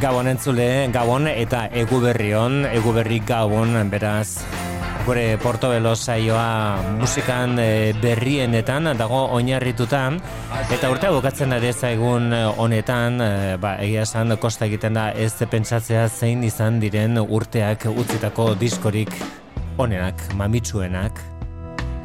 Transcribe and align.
Gabon 0.00 0.28
entzule, 0.28 0.88
Gabon 0.92 1.28
eta 1.30 1.66
egu 1.72 2.00
berri 2.02 2.32
hon, 2.36 2.64
egu 2.68 2.92
berri 2.92 3.20
Gabon, 3.24 3.76
beraz, 3.90 4.42
gure 5.06 5.38
Portobelo 5.42 5.94
saioa 5.96 6.82
musikan 6.98 7.58
e, 7.58 7.92
berrienetan 8.02 8.90
dago 8.98 9.22
oinarrituta. 9.36 10.02
Eta 10.74 10.90
urte 10.92 11.12
bukatzen 11.14 11.54
da 11.54 11.60
deza 11.62 11.92
egun 11.94 12.32
honetan 12.32 13.20
e, 13.20 13.30
ba, 13.62 13.76
egia 13.84 14.02
esan 14.08 14.36
kosta 14.42 14.66
egiten 14.66 14.98
da 14.98 15.10
ez 15.12 15.32
pentsatzea 15.50 16.08
zein 16.08 16.44
izan 16.44 16.80
diren 16.82 17.16
urteak 17.22 17.88
utzitako 17.92 18.54
diskorik 18.60 19.14
onenak, 19.78 20.28
mamitsuenak 20.34 21.24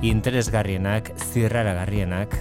interesgarrienak, 0.02 1.14
zirraragarrienak. 1.32 2.38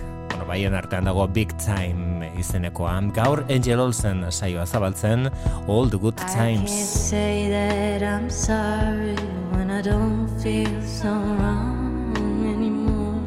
Baien 0.48 0.74
artean 0.74 1.06
dago 1.06 1.28
Big 1.30 1.52
Time 1.62 2.19
izenekoa. 2.40 2.96
Gaur 3.14 3.44
Angel 3.48 3.80
Olsen 3.80 4.24
saioa 4.30 4.66
zabaltzen 4.66 5.30
All 5.68 5.88
the 5.90 5.98
Good 5.98 6.16
Times. 6.16 6.70
I 6.70 6.74
can't 6.74 6.88
say 6.88 7.48
that 7.50 8.02
I'm 8.02 8.30
sorry 8.30 9.16
when 9.52 9.70
I 9.70 9.82
don't 9.82 10.28
feel 10.42 10.82
so 10.82 11.08
wrong 11.08 12.44
anymore. 12.54 13.20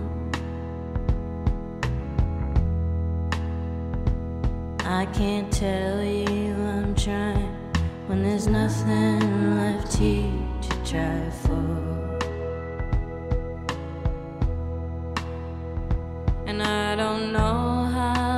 I 4.85 5.05
can't 5.17 5.51
tell 5.51 6.03
you 6.03 6.53
I'm 6.75 6.93
trying 6.95 7.49
when 8.07 8.21
there's 8.23 8.47
nothing 8.47 9.21
left 9.55 9.93
here 9.97 10.31
to 10.61 10.69
try 10.91 11.29
for. 11.43 11.63
And 16.45 16.61
I 16.61 16.95
don't 16.95 17.31
know 17.31 17.89
how 17.97 18.32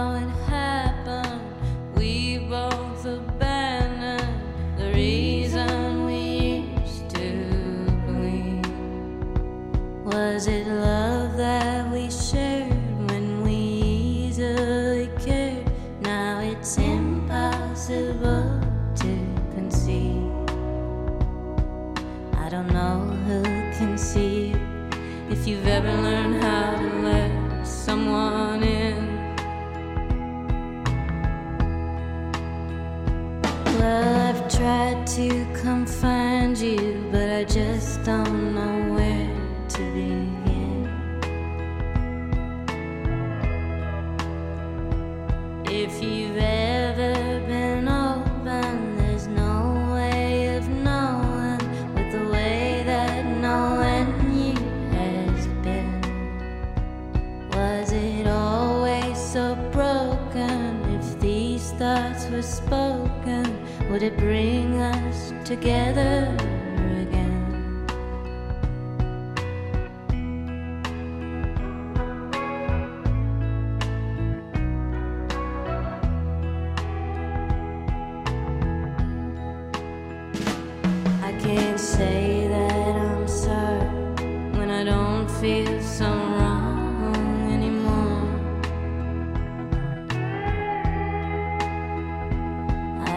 it 64.05 64.15
bring 64.17 64.79
us 64.79 65.33
together 65.43 66.54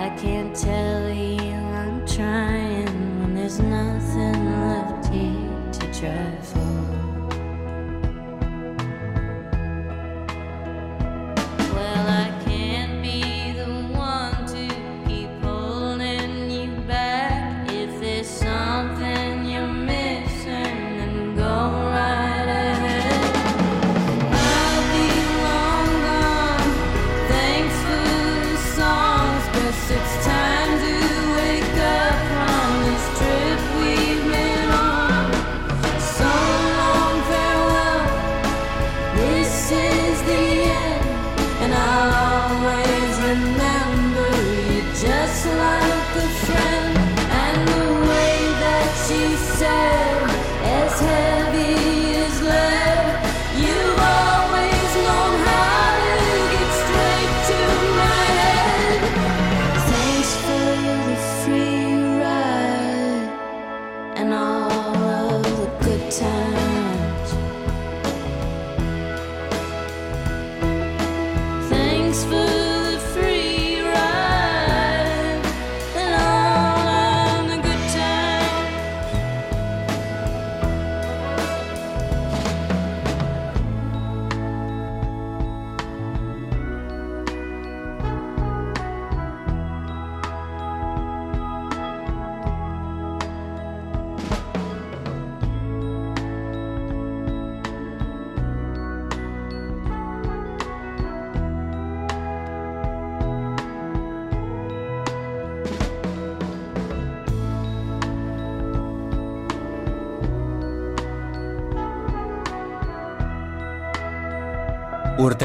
I 0.08 0.16
can't 0.16 0.56
tell 0.56 1.10
you 1.10 1.52
I'm 1.52 2.06
trying 2.06 3.20
when 3.20 3.34
there's 3.34 3.60
nothing 3.60 4.46
left 4.46 5.12
here 5.12 5.70
to 5.70 6.00
try 6.00 6.37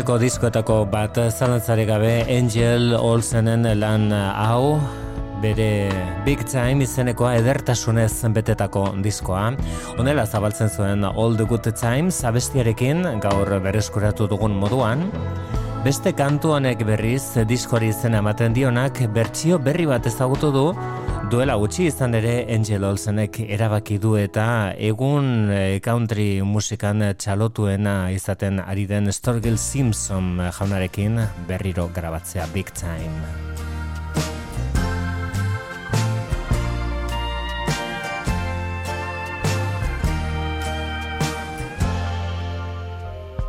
urteko 0.03 0.19
diskoetako 0.19 0.75
bat 0.91 1.15
zalantzari 1.15 1.85
gabe 1.87 2.25
Angel 2.27 2.91
Olsenen 2.97 3.63
lan 3.79 4.11
hau 4.11 4.81
bere 5.39 5.87
Big 6.25 6.43
Time 6.43 6.83
izenekoa 6.83 7.37
edertasunez 7.39 8.11
betetako 8.35 8.83
diskoa. 8.99 9.53
Honela 9.95 10.25
zabaltzen 10.25 10.67
zuen 10.67 11.05
All 11.07 11.37
the 11.37 11.45
Good 11.45 11.71
Times 11.79 12.19
abestiarekin 12.27 13.21
gaur 13.23 13.47
berreskuratu 13.63 14.27
dugun 14.27 14.51
moduan. 14.51 15.07
Beste 15.85 16.11
kantu 16.11 16.51
honek 16.57 16.83
berriz 16.83 17.39
diskori 17.47 17.93
izena 17.95 18.19
ematen 18.19 18.51
dionak 18.51 19.05
bertsio 19.07 19.55
berri 19.55 19.87
bat 19.87 20.03
ezagutu 20.11 20.51
du 20.51 20.65
duela 21.33 21.55
gutxi 21.57 21.87
izan 21.89 22.13
ere 22.13 22.33
Angel 22.53 22.83
Olsenek 22.85 23.39
erabaki 23.55 23.95
du 23.97 24.11
eta 24.21 24.73
egun 24.89 25.49
eh, 25.49 25.79
country 25.81 26.43
musikan 26.45 27.01
txalotuena 27.17 28.11
izaten 28.13 28.59
ari 28.61 28.85
den 28.85 29.09
Storgill 29.09 29.57
Simpson 29.57 30.37
jaunarekin 30.59 31.17
berriro 31.49 31.87
grabatzea 31.95 32.45
Big 32.53 32.69
Time. 32.77 33.25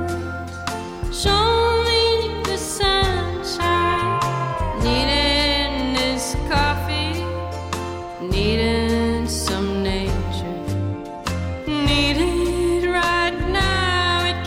not 13.52 14.40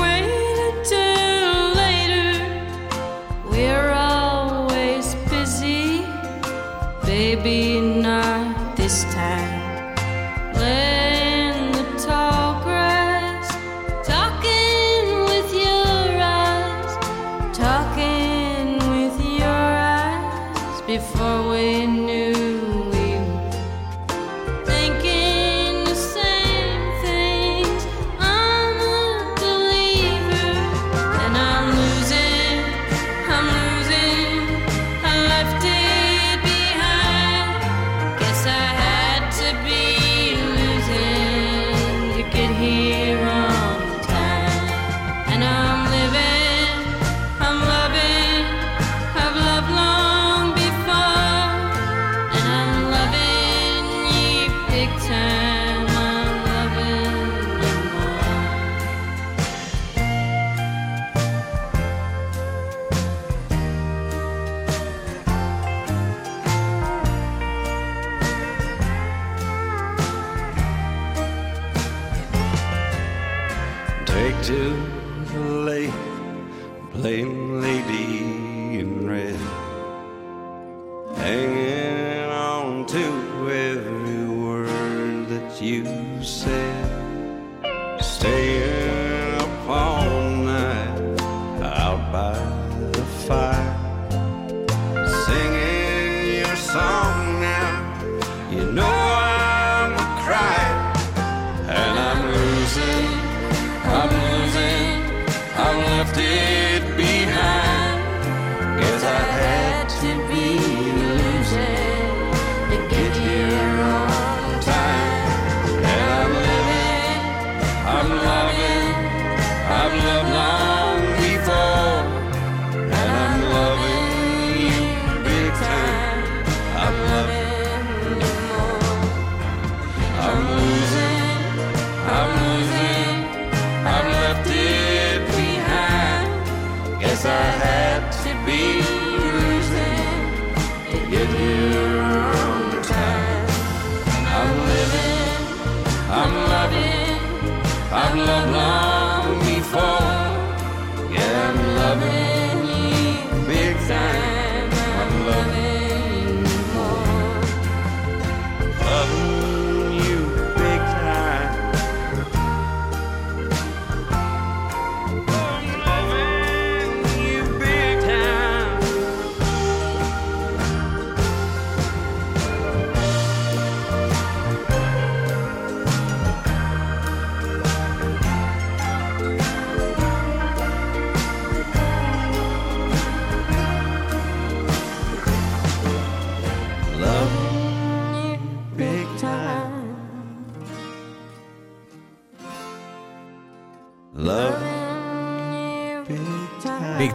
wait 0.00 0.58
until 0.70 1.74
later. 1.74 2.32
We're 3.50 3.90
always 3.90 5.14
busy. 5.30 6.04
Maybe 7.06 7.80
not 7.80 8.76
this 8.76 9.04
time. 9.14 9.64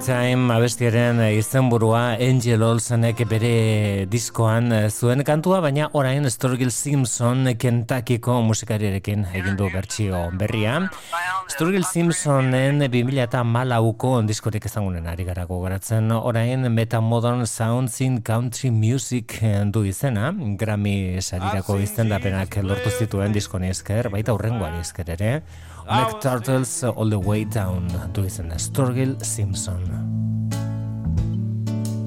Time 0.09 0.49
abestiaren 0.55 1.19
izenburua 1.37 2.15
Angel 2.17 2.63
Olsenek 2.65 3.19
bere 3.29 4.07
diskoan 4.09 4.73
zuen 4.89 5.21
kantua, 5.21 5.59
baina 5.61 5.91
orain 5.93 6.25
Sturgill 6.33 6.71
Simpson 6.73 7.51
Kentuckyko 7.61 8.39
musikariarekin 8.47 9.27
egin 9.37 9.59
du 9.59 9.69
bertsio 9.69 10.23
berria. 10.33 10.79
Sturgill 11.53 11.85
Simpsonen 11.85 12.81
2000 12.81 13.21
eta 13.27 13.43
malauko 13.45 14.15
diskotik 14.25 14.65
ezagunen 14.65 15.05
ari 15.05 15.29
gara 15.29 15.45
gogoratzen, 15.45 16.09
orain 16.17 16.65
Meta 16.73 17.05
Modern 17.05 17.45
Sounds 17.45 18.01
in 18.01 18.23
Country 18.25 18.73
Music 18.73 19.37
du 19.69 19.85
izena, 19.85 20.33
Grammy 20.33 21.21
sarirako 21.21 21.77
izendapenak 21.85 22.57
lortu 22.65 22.89
zituen 22.97 23.37
diskoni 23.37 23.69
esker, 23.69 24.09
baita 24.09 24.33
urrengoan 24.33 24.81
esker 24.81 25.19
ere. 25.19 25.35
Neck 25.89 26.21
Turtles 26.21 26.83
All 26.83 27.09
the 27.09 27.19
Way 27.19 27.45
Down 27.45 27.87
du 28.13 28.23
izen 28.23 28.51
Sturgill 28.57 29.17
Simpson 29.23 29.81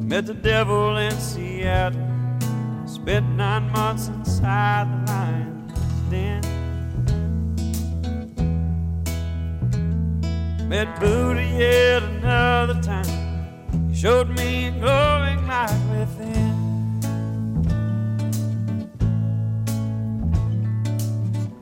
Met 0.08 0.26
the 0.26 0.34
devil 0.34 0.96
in 0.96 1.12
Seattle 1.12 2.12
Spent 2.86 3.26
nine 3.36 3.70
months 3.72 4.08
inside 4.08 4.86
the 4.86 5.12
lion's 5.12 5.72
den. 6.10 6.42
Met 10.68 11.00
Buddha 11.00 11.42
yet 11.42 12.02
another 12.02 12.80
time. 12.80 13.88
He 13.88 13.96
showed 13.96 14.28
me 14.28 14.70
glowing 14.78 15.44
light 15.48 15.80
within. 15.90 16.61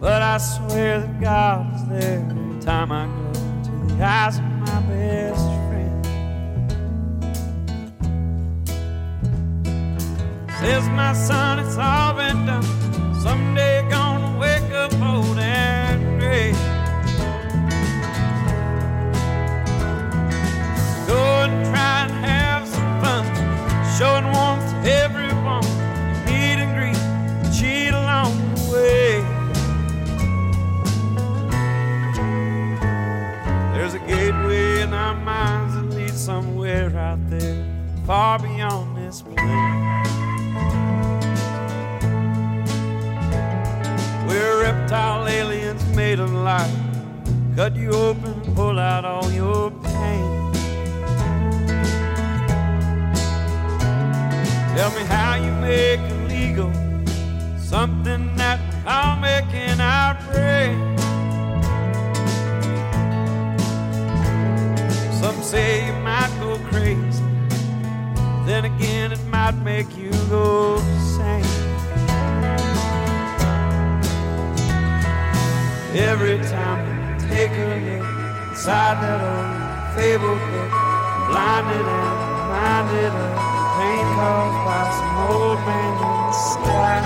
But 0.01 0.23
I 0.23 0.39
swear 0.39 1.01
that 1.01 1.21
God 1.21 1.75
is 1.75 1.85
there 1.87 2.27
every 2.31 2.61
time 2.63 2.91
I 2.91 3.05
go 3.05 3.33
to 3.65 3.95
the 3.95 4.03
eyes 4.03 4.39
of 4.39 4.45
my 4.45 4.81
best 4.89 5.45
friend. 5.69 6.07
Says 10.59 10.89
my 10.89 11.13
son, 11.13 11.59
it's 11.59 11.77
all 11.77 12.15
been 12.15 12.47
done. 12.47 12.65
Someday 13.21 13.87
gonna 13.91 14.39
wake 14.39 14.73
up 14.73 14.91
old 15.03 15.39
and 15.39 16.19
gray. 16.19 16.53
Go 21.07 21.23
and 21.45 21.67
try 21.67 22.05
and 22.05 22.13
have 22.25 22.67
some 22.67 23.01
fun, 23.03 23.27
showing 23.99 24.33
warmth 24.33 24.65
to 24.83 25.30
somewhere 36.71 36.99
out 36.99 37.31
there, 37.31 37.65
far 38.07 38.39
beyond 38.39 38.97
this 38.97 39.23
plane. 39.23 39.37
We're 44.27 44.63
reptile 44.63 45.27
aliens 45.27 45.85
made 45.97 46.21
of 46.21 46.33
light. 46.33 46.71
Cut 47.57 47.75
you 47.75 47.91
open, 47.91 48.55
pull 48.55 48.79
out 48.79 49.05
all 49.05 49.31
your 49.33 49.71
pain. 49.71 50.53
Tell 54.77 54.91
me 54.93 55.05
how 55.05 55.35
you 55.35 55.53
make 55.61 56.01
illegal 56.01 56.73
something 57.59 58.37
that 58.37 58.61
I'll 58.87 59.19
make 59.21 59.53
an 59.53 59.81
outrage. 59.81 61.01
Some 65.21 65.43
say 65.43 65.87
you 65.87 65.93
might 66.03 66.40
crazy. 66.71 67.25
Then 68.47 68.65
again, 68.65 69.13
it 69.13 69.25
might 69.27 69.57
make 69.63 69.97
you 69.97 70.11
go 70.29 70.79
sane. 71.17 71.45
Every 75.95 76.39
time 76.49 76.81
you 76.87 77.29
take 77.29 77.51
a 77.51 77.67
look 77.85 78.51
inside 78.51 78.97
that 79.03 79.21
old 79.31 79.95
fabled 79.95 80.39
book, 80.51 80.73
blinded 81.29 81.87
and 81.99 82.15
reminded 82.31 83.15
of 83.27 83.33
pain 83.77 84.07
caused 84.19 84.61
by 84.67 84.83
some 84.99 85.17
old 85.31 85.59
man 85.67 85.93
in 85.95 86.11
the 86.27 86.33
sky. 86.33 87.01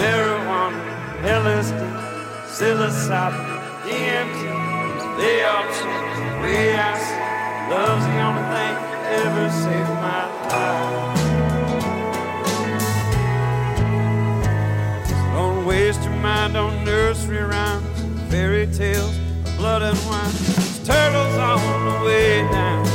Marijuana, 0.00 0.82
LSD, 1.40 1.80
psilocybin, 2.54 3.46
DMT, 3.84 4.39
they 5.20 5.44
all 5.44 5.64
the. 6.42 7.04
Love's 7.68 8.06
the 8.06 8.20
only 8.26 8.42
thing 8.52 8.74
that 8.90 9.02
ever 9.20 9.46
saved 9.62 9.94
my 10.06 10.22
life. 10.48 11.18
Don't 15.34 15.60
waste 15.66 16.02
your 16.02 16.14
mind 16.14 16.56
on 16.56 16.84
nursery 16.84 17.42
rhymes, 17.42 17.86
fairy 18.30 18.66
tales, 18.66 19.16
blood 19.56 19.82
and 19.82 19.98
wine. 20.06 20.32
There's 20.32 20.78
turtles 20.86 21.36
on 21.36 21.60
the 21.84 21.96
way 22.06 22.42
down 22.50 22.84
the 22.84 22.90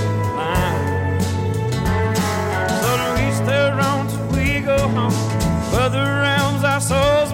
we 4.32 4.60
go 4.62 4.78
home. 4.78 5.12
Further 5.72 6.04
realms 6.04 6.64
our 6.64 6.82
souls 6.82 7.32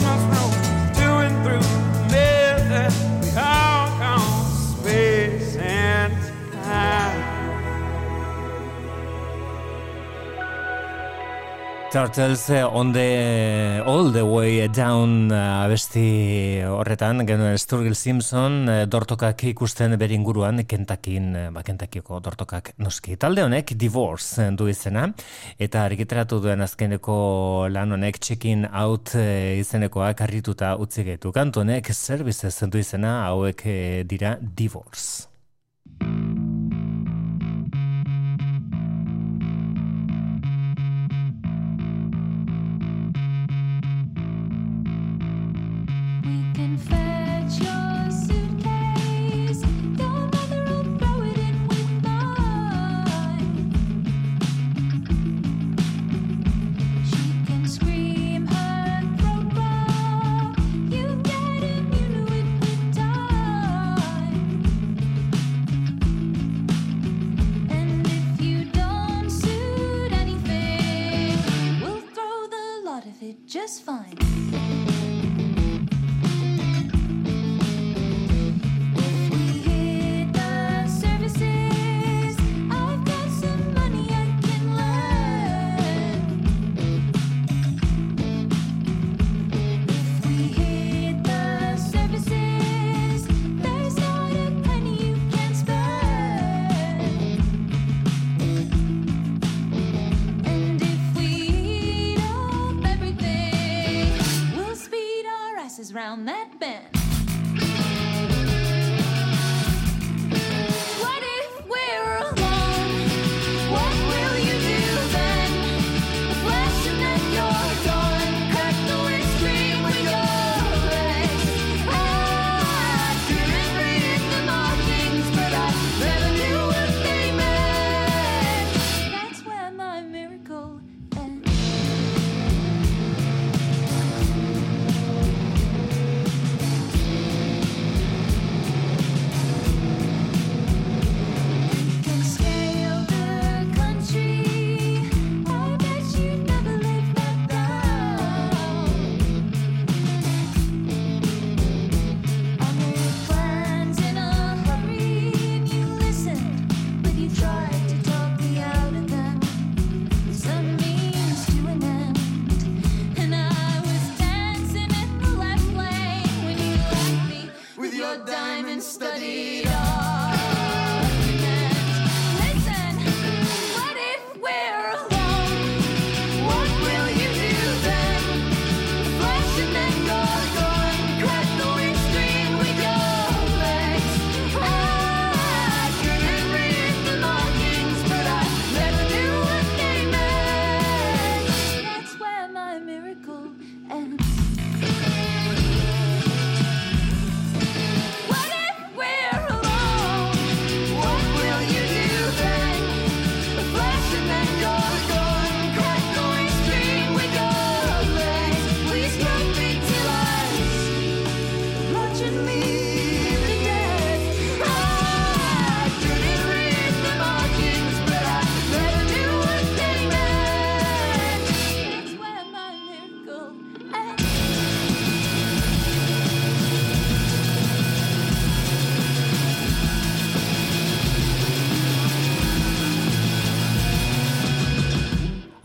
Turtles 11.92 12.50
eh, 12.50 12.64
on 12.64 12.94
the 12.94 13.82
all 13.86 14.12
the 14.14 14.24
way 14.24 14.70
down 14.70 15.30
uh, 15.30 15.66
abesti 15.66 16.62
horretan 16.64 17.26
genuen 17.28 17.58
Sturgill 17.60 17.98
Simpson 18.00 18.54
uh, 18.64 18.76
dortokak 18.88 19.44
ikusten 19.50 19.98
beringuruan 20.00 20.64
kentakin, 20.64 21.34
ba, 21.52 21.66
kentakiko 21.68 22.22
dortokak 22.24 22.72
noski. 22.80 23.18
Talde 23.20 23.44
honek 23.44 23.74
divorce 23.76 24.46
eh, 24.46 24.54
du 24.56 24.70
izena 24.72 25.10
eta 25.60 25.84
argiteratu 25.84 26.40
duen 26.40 26.64
azkeneko 26.64 27.18
lan 27.76 27.92
honek 27.98 28.22
check-in 28.24 28.70
out 28.72 29.12
izenekoak 29.18 30.24
harrituta 30.24 30.78
utzi 30.80 31.04
gaitu. 31.10 31.36
Kantu 31.36 31.66
honek 31.66 31.92
services 31.92 32.56
du 32.72 32.80
izena 32.80 33.18
hauek 33.26 33.66
eh, 33.68 34.06
dira 34.08 34.38
divorce. 34.40 35.28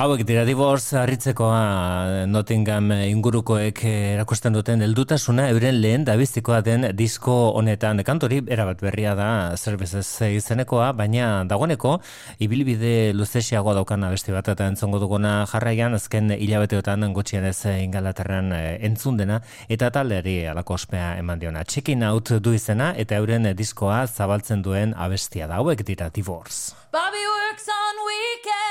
Hauek 0.07 0.21
dira 0.23 0.45
divorce 0.47 0.95
harritzekoa 1.01 2.27
Nottingham 2.31 2.93
ingurukoek 2.95 3.81
erakusten 3.89 4.55
duten 4.55 4.85
heldutasuna 4.85 5.49
euren 5.51 5.81
lehen 5.83 6.05
dabiztikoa 6.07 6.61
den 6.63 6.87
disko 6.95 7.35
honetan 7.59 8.05
kantori 8.07 8.39
erabat 8.47 8.85
berria 8.87 9.17
da 9.19 9.31
Services 9.59 10.07
izenekoa, 10.29 10.93
baina 10.95 11.43
dagoeneko 11.51 11.97
ibilbide 12.39 13.17
luzesiagoa 13.19 13.75
daukan 13.81 14.07
abesti 14.07 14.31
bat 14.37 14.53
eta 14.55 14.69
entzongo 14.71 15.01
duguna 15.03 15.41
jarraian 15.51 15.99
azken 15.99 16.37
hilabeteotan 16.37 17.09
gutxienez 17.17 17.67
ingalaterran 17.73 18.55
entzun 18.55 19.19
dena 19.19 19.41
eta 19.67 19.91
taldeari 19.91 20.37
alako 20.53 20.79
ospea 20.79 21.17
eman 21.19 21.43
diona. 21.43 21.65
Checking 21.65 22.07
out 22.07 22.31
du 22.39 22.55
izena 22.55 22.93
eta 22.95 23.19
euren 23.19 23.51
diskoa 23.59 24.05
zabaltzen 24.07 24.63
duen 24.63 24.95
abestia 24.95 25.51
da. 25.51 25.59
Hauek 25.59 25.83
dira 25.83 26.13
divorce. 26.15 26.77
Bobby 26.95 27.27
works 27.27 27.67
on 27.67 28.07
weekends 28.07 28.66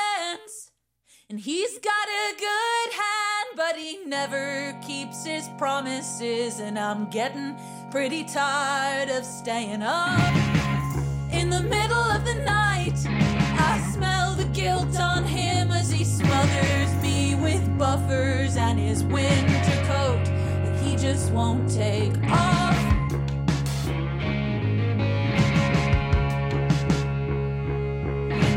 and 1.30 1.40
he's 1.40 1.80
got 1.80 2.08
a 2.08 2.36
good 2.38 2.94
hand, 2.94 3.50
but 3.56 3.76
he 3.76 3.98
never 4.06 4.78
keeps 4.86 5.26
his 5.26 5.50
promises. 5.58 6.60
And 6.60 6.78
I'm 6.78 7.10
getting 7.10 7.56
pretty 7.90 8.24
tired 8.26 9.10
of 9.10 9.26
staying 9.26 9.82
up 9.82 10.20
in 11.32 11.50
the 11.50 11.62
middle 11.64 11.98
of 11.98 12.26
the 12.26 12.36
night. 12.46 12.94
I 13.08 13.92
smell 13.92 14.36
the 14.36 14.46
guilt 14.46 15.00
on 15.00 15.24
him 15.24 15.72
as 15.72 15.92
he 15.92 16.04
smothers 16.04 16.94
me 17.02 17.36
with 17.36 17.76
buffers 17.78 18.56
and 18.56 18.78
his 18.78 19.04
winter 19.04 19.84
coat 19.88 20.24
that 20.26 20.84
he 20.84 20.96
just 20.96 21.32
won't 21.32 21.70
take 21.72 22.14
off. 22.30 22.76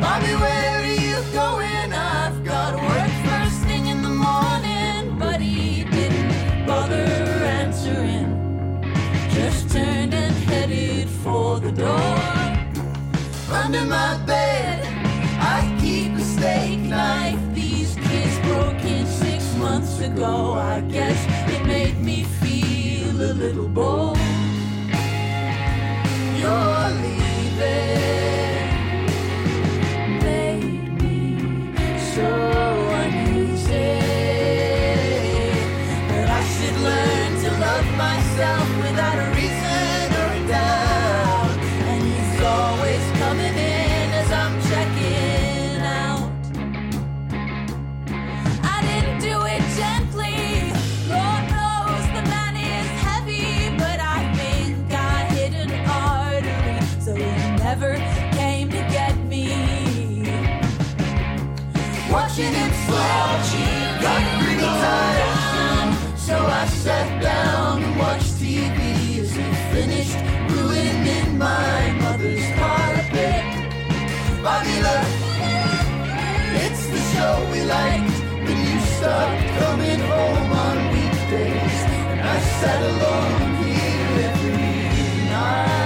Bobby, 0.00 0.34
where 0.34 0.80
are 0.80 0.84
you 0.84 1.32
going? 1.32 1.67
Door. 11.78 12.18
Under 13.50 13.84
my 13.84 14.20
bed, 14.26 14.84
I 15.40 15.60
keep 15.80 16.12
a 16.12 16.20
steak 16.20 16.80
knife. 16.80 17.38
These 17.54 17.94
kids 17.94 18.38
broke 18.40 18.84
in 18.84 19.06
six 19.06 19.54
months 19.56 20.00
ago. 20.00 20.54
I 20.54 20.80
guess 20.80 21.18
it 21.54 21.64
made 21.64 21.98
me 22.00 22.24
feel 22.24 23.16
a 23.30 23.32
little 23.32 23.68
bold. 23.68 24.18
You're 26.40 26.90
leaving 27.02 28.27
Watching 62.10 62.54
him 62.54 62.72
slouch 62.86 63.52
got 64.00 64.42
pretty 64.42 64.62
tired, 64.62 66.18
so 66.18 66.36
I 66.38 66.66
sat 66.66 67.22
down 67.22 67.82
and 67.82 67.98
watched 67.98 68.32
TV 68.40 69.18
as 69.18 69.30
he 69.36 69.44
finished 69.72 70.16
ruining 70.50 71.36
my 71.36 71.92
mother's 72.00 72.48
carpet. 72.56 73.44
Bobby, 74.42 74.76
look, 74.86 75.06
it's 76.64 76.86
the 76.86 77.00
show 77.12 77.46
we 77.52 77.60
liked 77.64 78.18
when 78.46 78.58
you 78.66 78.80
stopped 78.96 79.44
coming 79.60 80.00
home 80.00 80.52
on 80.66 80.76
weekdays. 80.92 81.78
And 82.10 82.20
I 82.20 82.40
sat 82.40 82.80
alone 82.90 83.64
here 83.64 84.30
every 84.30 85.30
night. 85.30 85.77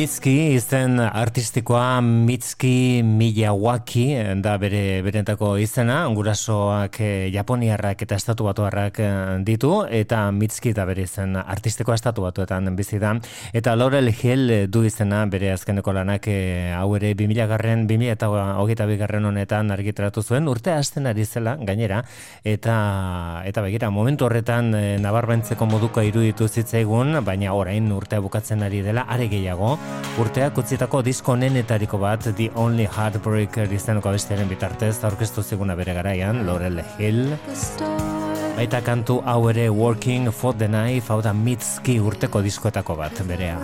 Mitski 0.00 0.54
izen 0.56 0.96
artistikoa 0.96 2.00
Mitski 2.00 3.02
Miyawaki 3.04 4.04
da 4.40 4.54
bere 4.56 5.02
berentako 5.04 5.50
izena, 5.60 5.98
gurasoak 6.16 6.94
eh, 7.04 7.26
japoniarrak 7.34 8.06
eta 8.06 8.16
estatu 8.16 8.46
batuarrak 8.46 9.00
eh, 9.04 9.10
ditu, 9.44 9.74
eta 9.84 10.22
Mitski 10.32 10.72
da 10.72 10.86
bere 10.88 11.04
izen 11.04 11.36
artistikoa 11.36 11.98
estatu 11.98 12.24
batuetan 12.24 12.72
bizi 12.78 12.96
da. 13.02 13.10
Eta 13.52 13.74
Laurel 13.76 14.08
Hill 14.14 14.70
du 14.72 14.86
izena 14.88 15.18
bere 15.28 15.52
azkeneko 15.52 15.92
lanak 15.92 16.30
eh, 16.32 16.72
hau 16.78 16.94
ere 16.96 17.12
2000 17.20 17.50
garren, 17.52 17.84
2000 17.90 18.16
eta 18.16 18.32
hogeita 18.32 18.88
bigarren 18.88 19.28
honetan 19.28 19.68
argitaratu 19.76 20.24
zuen, 20.24 20.48
urte 20.48 20.72
hasten 20.72 21.12
ari 21.12 21.28
zela 21.28 21.58
gainera, 21.60 22.00
eta 22.40 22.78
eta 23.44 23.68
begira, 23.68 23.92
momentu 23.92 24.30
horretan 24.30 24.72
nabarbentzeko 25.04 25.68
moduko 25.68 26.08
iruditu 26.08 26.48
zitzaigun, 26.48 27.20
baina 27.20 27.52
orain 27.52 27.92
urtea 27.92 28.24
bukatzen 28.24 28.64
ari 28.64 28.80
dela, 28.86 29.04
are 29.04 29.28
gehiago, 29.28 29.76
urteak 30.20 30.58
utzietako 30.60 31.00
disko 31.06 31.36
nenetariko 31.36 31.98
bat 32.02 32.28
The 32.36 32.50
Only 32.54 32.86
Heartbreaker 32.86 33.72
izeneko 33.72 34.12
bestearen 34.16 34.48
bitartez 34.50 34.96
aurkeztu 35.08 35.42
ziguna 35.42 35.76
bere 35.78 35.94
garaian 35.96 36.44
Laurel 36.46 36.82
Hill. 36.98 37.36
Baita 38.56 38.82
kantu 38.84 39.20
hau 39.24 39.48
ere 39.48 39.70
Working 39.70 40.30
for 40.32 40.52
the 40.52 40.68
Knife 40.68 41.08
hau 41.08 41.22
da 41.22 41.32
Mitski 41.32 42.00
urteko 42.00 42.42
diskoetako 42.44 42.98
bat 43.00 43.24
berea 43.28 43.56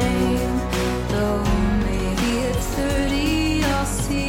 same. 0.00 0.58
Though 1.12 1.44
maybe 1.86 2.30
at 2.48 2.56
30, 2.56 3.64
I'll 3.64 3.86
see 3.86 4.27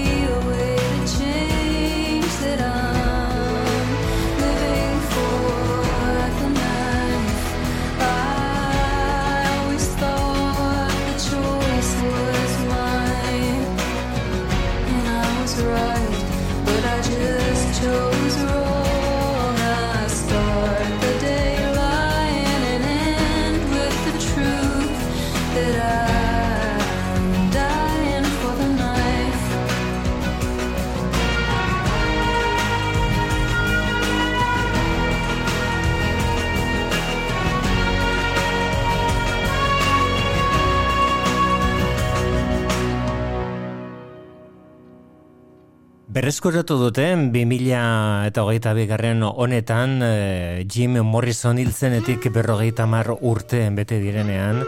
Berreskuratu 46.20 46.76
dute 46.76 47.06
2000 47.16 48.28
eta 48.28 48.42
hogeita 48.44 48.74
bigarren 48.76 49.22
honetan 49.24 50.02
eh, 50.04 50.66
Jim 50.68 50.98
Morrison 51.08 51.56
hiltzenetik 51.62 52.26
berrogeita 52.36 52.84
mar 52.84 53.08
urte 53.14 53.62
bete 53.72 54.02
direnean 54.04 54.60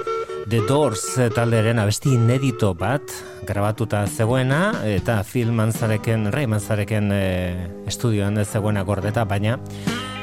The 0.48 0.62
Doors 0.70 1.04
talderen 1.36 1.82
abesti 1.84 2.14
inedito 2.16 2.70
bat 2.72 3.04
grabatuta 3.44 4.06
zegoena 4.08 4.62
eta 4.94 5.18
Phil 5.28 5.52
Manzareken, 5.52 6.32
Ray 6.32 6.48
Manzareken 6.48 7.12
eh, 7.12 7.68
estudioan 7.84 8.40
zegoena 8.46 8.86
gordeta, 8.88 9.28
baina 9.28 9.60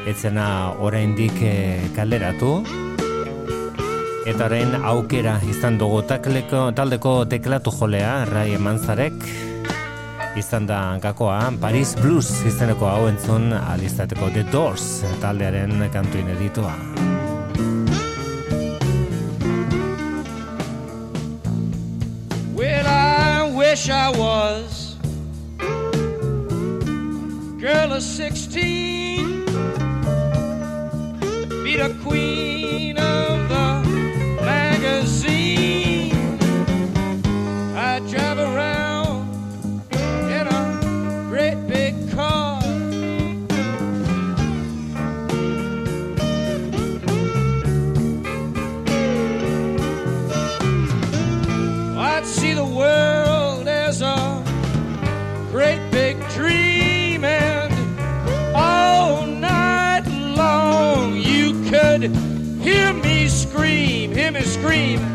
etzena 0.09 0.73
oraindik 0.81 1.45
eh, 1.45 1.91
kalderatu 1.93 2.63
eta 4.25 4.49
orain 4.49 4.81
aukera 4.81 5.37
izan 5.45 5.77
dugu 5.77 6.01
takleko, 6.09 6.71
taldeko 6.73 7.19
teklatu 7.29 7.77
jolea 7.83 8.23
Ray 8.33 8.57
Manzarek 8.57 9.58
izan 10.39 10.67
da 10.67 10.99
gakoa 11.03 11.53
Paris 11.61 11.97
Blues 12.03 12.29
izeneko 12.47 12.87
hau 12.87 13.09
entzun 13.09 13.53
alizateko 13.53 14.31
The 14.35 14.45
Doors 14.53 15.05
taldearen 15.21 15.83
kantu 15.93 16.19
ineditua. 16.19 16.73
Well, 22.55 22.87
I 22.87 23.51
wish 23.57 23.89
I 23.91 24.11
was 24.11 24.97
girl 27.61 27.93
of 27.93 28.03
16, 28.03 29.45
be 31.65 31.77
the 31.77 31.95
queen 32.05 32.99
of 32.99 33.49
the 33.49 33.88
hear 62.69 62.93
me 62.93 63.29
scream, 63.29 64.13
hear 64.13 64.31
me 64.31 64.43
scream. 64.43 65.08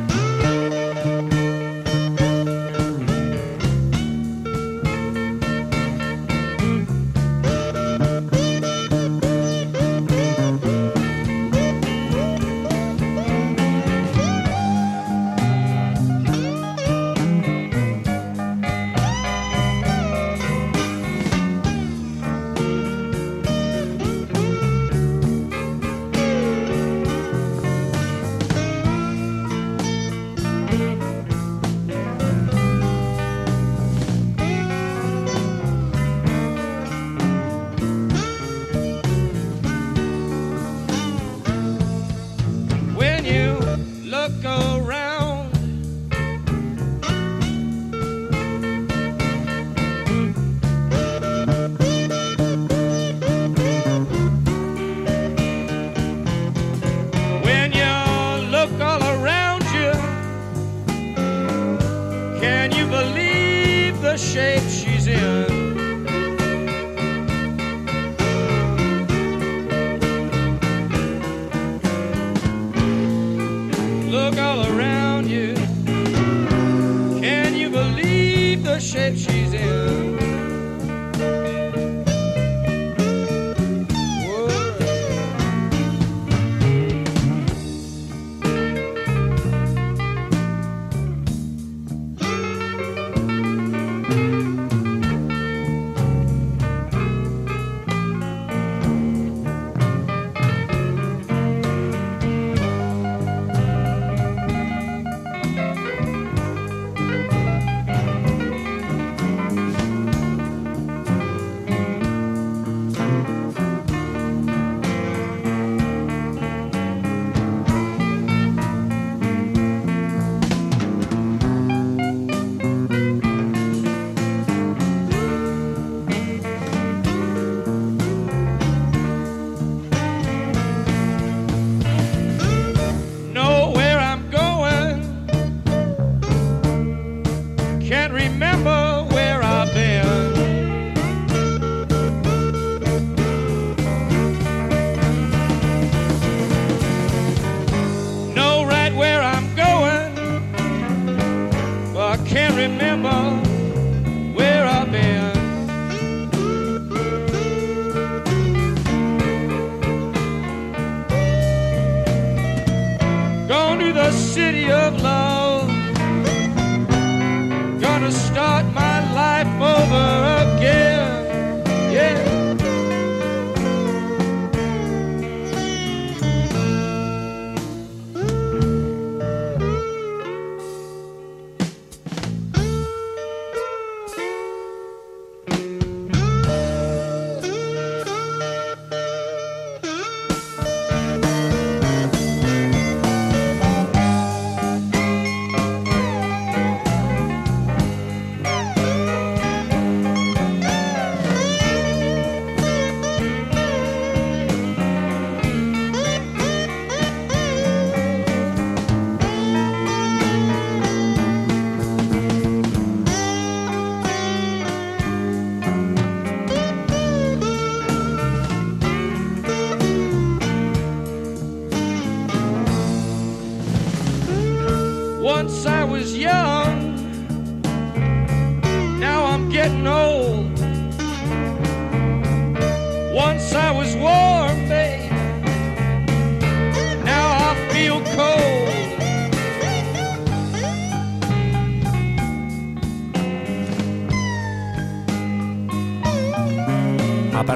shapeshift. 64.33 64.92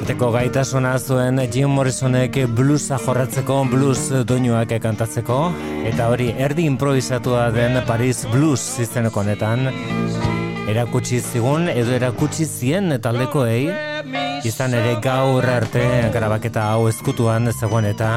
Aparteko 0.08 0.30
gaitasuna 0.32 0.90
zuen 0.98 1.36
Jim 1.52 1.74
Morrisonek 1.76 2.38
bluesa 2.56 2.96
jorratzeko, 2.96 3.58
blues 3.68 4.06
doinuak 4.30 4.72
kantatzeko, 4.80 5.36
eta 5.84 6.06
hori 6.08 6.30
erdi 6.46 6.64
improvisatua 6.64 7.50
den 7.52 7.76
Paris 7.84 8.22
Blues 8.32 8.80
izeneko 8.80 9.20
honetan, 9.20 9.68
erakutsi 10.72 11.20
zigun 11.20 11.68
edo 11.68 11.92
erakutsi 11.92 12.48
zien 12.48 12.96
taldekoei, 13.04 13.68
izan 14.48 14.80
ere 14.80 14.96
gaur 15.04 15.44
arte 15.44 15.84
grabaketa 16.16 16.70
hau 16.70 16.88
ezkutuan 16.88 17.52
zegoen 17.52 17.92
eta 17.92 18.14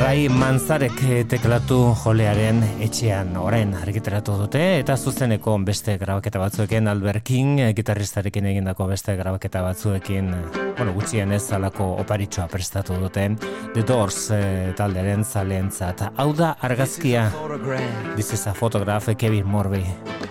Rai 0.00 0.28
Manzarek 0.28 1.00
teklatu 1.28 1.78
jolearen 2.02 2.62
etxean 2.84 3.36
orain 3.36 3.74
argitaratu 3.76 4.38
dute 4.40 4.62
eta 4.80 4.96
zuzeneko 4.96 5.58
beste 5.66 5.98
grabaketa 6.00 6.40
batzuekin 6.42 6.88
Albert 6.88 7.24
King 7.24 7.60
gitarristarekin 7.76 8.48
egindako 8.52 8.86
beste 8.90 9.16
grabaketa 9.16 9.62
batzuekin 9.66 10.32
bueno, 10.76 10.92
gutxien 10.96 11.32
ez 11.32 11.44
alako 11.52 11.84
oparitxoa 12.02 12.48
prestatu 12.48 12.96
dute. 12.98 13.28
The 13.74 13.82
Doors 13.86 14.30
eh, 14.34 14.72
talderen 14.76 15.24
zaleentzat. 15.24 16.02
Hau 16.16 16.32
da 16.34 16.56
argazkia. 16.60 17.28
This 18.16 18.32
is 18.32 18.46
a 18.46 18.54
photograph. 18.54 19.08
Kevin 19.18 19.46
Morby. 19.46 19.84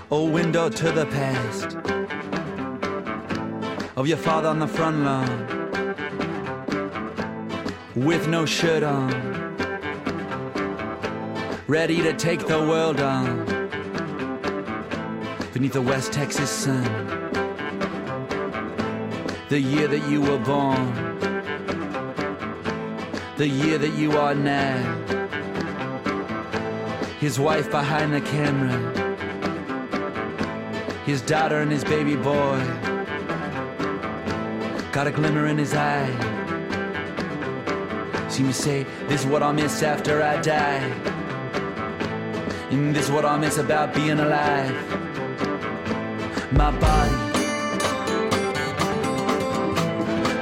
A 0.09 0.17
window 0.17 0.69
to 0.69 0.91
the 0.91 1.05
past. 1.05 1.77
Of 3.95 4.07
your 4.07 4.17
father 4.17 4.49
on 4.49 4.59
the 4.59 4.67
front 4.67 5.03
lawn. 5.03 5.61
With 7.95 8.27
no 8.27 8.45
shirt 8.45 8.83
on, 8.83 9.11
ready 11.67 12.01
to 12.01 12.13
take 12.13 12.45
the 12.47 12.59
world 12.59 12.99
on 12.99 13.45
beneath 15.53 15.73
the 15.73 15.81
West 15.81 16.11
Texas 16.11 16.49
sun. 16.49 16.83
The 19.49 19.59
year 19.59 19.87
that 19.87 20.07
you 20.09 20.21
were 20.21 20.39
born, 20.39 20.93
the 23.37 23.47
year 23.47 23.77
that 23.77 23.93
you 23.95 24.17
are 24.17 24.35
now. 24.35 24.97
His 27.19 27.39
wife 27.39 27.69
behind 27.69 28.13
the 28.13 28.21
camera 28.21 29.01
his 31.05 31.21
daughter 31.21 31.57
and 31.57 31.71
his 31.71 31.83
baby 31.83 32.15
boy. 32.15 32.57
Got 34.91 35.07
a 35.07 35.11
glimmer 35.11 35.47
in 35.47 35.57
his 35.57 35.73
eye. 35.73 36.09
See 38.29 38.43
me 38.43 38.51
say, 38.51 38.85
This 39.07 39.21
is 39.21 39.27
what 39.27 39.43
I'll 39.43 39.51
miss 39.51 39.83
after 39.83 40.21
I 40.21 40.39
die. 40.41 41.20
This 42.71 43.05
is 43.07 43.11
what 43.11 43.25
I'll 43.25 43.37
miss 43.37 43.57
about 43.57 43.93
being 43.93 44.17
alive. 44.17 44.71
My 46.53 46.71
body, 46.79 47.11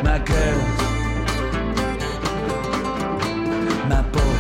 my 0.04 0.20
girls, 0.20 0.80
my 3.90 4.02
boy, 4.14 4.38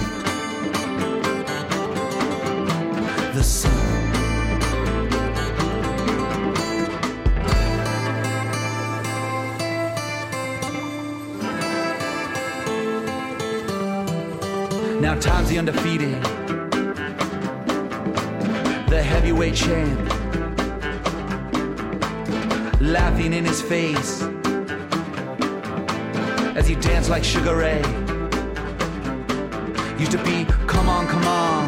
the 3.33 3.43
sun. 3.43 3.71
Now 15.01 15.15
Tom's 15.15 15.49
the 15.49 15.57
undefeated, 15.57 16.23
heavyweight 19.09 19.55
champ, 19.55 19.99
laughing 22.79 23.33
in 23.33 23.43
his 23.43 23.59
face 23.59 24.21
as 26.55 26.67
he 26.67 26.75
danced 26.75 27.09
like 27.09 27.23
Sugar 27.23 27.57
Ray. 27.57 27.81
Used 29.97 30.11
to 30.11 30.23
be, 30.23 30.45
come 30.67 30.87
on, 30.87 31.07
come 31.07 31.25
on. 31.25 31.67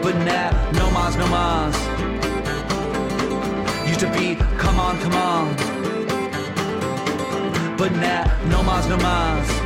But 0.00 0.14
now, 0.24 0.50
no 0.72 0.90
mas, 0.92 1.16
no 1.16 1.26
mas. 1.26 1.76
Used 3.88 4.00
to 4.00 4.10
be, 4.12 4.36
come 4.56 4.78
on, 4.78 4.96
come 5.00 5.14
on. 5.14 5.46
But 7.76 7.90
now, 7.92 8.24
no 8.48 8.62
mas, 8.62 8.86
no 8.86 8.96
mas. 8.98 9.65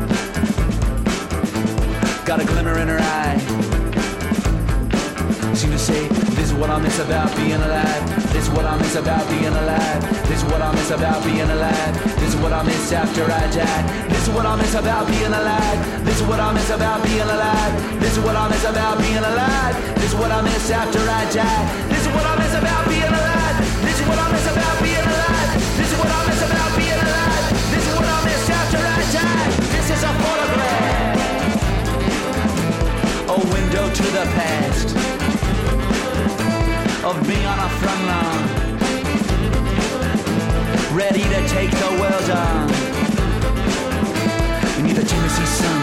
Got 2.31 2.39
a 2.39 2.45
glimmer 2.45 2.79
in 2.79 2.87
her 2.87 2.97
eye. 2.97 3.37
Seem 5.53 5.69
to 5.71 5.77
say, 5.77 6.07
this 6.07 6.47
is 6.47 6.53
what 6.53 6.69
I 6.69 6.79
miss 6.79 6.97
about 6.99 7.35
being 7.35 7.59
alive. 7.59 8.31
This 8.31 8.47
is 8.47 8.49
what 8.51 8.63
I 8.63 8.77
miss 8.77 8.95
about 8.95 9.27
being 9.27 9.51
alive. 9.51 10.01
This 10.29 10.41
is 10.41 10.45
what 10.45 10.61
I 10.61 10.71
miss 10.71 10.91
about 10.91 11.25
being 11.25 11.41
alive. 11.41 11.93
This 12.21 12.33
is 12.33 12.39
what 12.39 12.53
I 12.53 12.63
miss 12.63 12.89
after 12.93 13.25
I 13.25 13.51
die. 13.51 14.07
This 14.07 14.29
is 14.29 14.33
what 14.33 14.45
I 14.45 14.55
miss 14.55 14.73
about 14.75 15.07
being 15.09 15.27
alive. 15.27 16.05
This 16.05 16.21
is 16.21 16.23
what 16.25 16.39
I 16.39 16.53
miss 16.53 16.69
about 16.69 17.03
being 17.03 17.19
alive. 17.19 17.99
This 17.99 18.15
is 18.15 18.23
what 18.23 18.37
I 18.37 18.47
miss 18.47 18.63
about 18.63 18.97
being 18.99 19.17
alive. 19.17 19.95
This 19.95 20.13
is 20.13 20.15
what 20.15 20.31
I 20.31 20.41
miss 20.41 20.71
after 20.71 20.99
I 20.99 21.27
die. 21.35 21.89
This 21.89 21.99
is 21.99 22.13
what 22.15 22.25
I 22.25 22.35
miss 22.39 22.53
about 22.55 22.80
window 33.71 33.93
to 33.93 34.03
the 34.03 34.25
past 34.35 34.95
of 37.05 37.27
me 37.27 37.45
on 37.45 37.59
a 37.59 37.69
front 37.79 38.05
line, 38.05 38.45
ready 40.93 41.23
to 41.23 41.47
take 41.47 41.71
the 41.71 41.91
world 42.01 42.29
on 42.31 42.67
beneath 44.75 44.97
the 44.97 45.05
Tennessee 45.05 45.45
sun. 45.45 45.81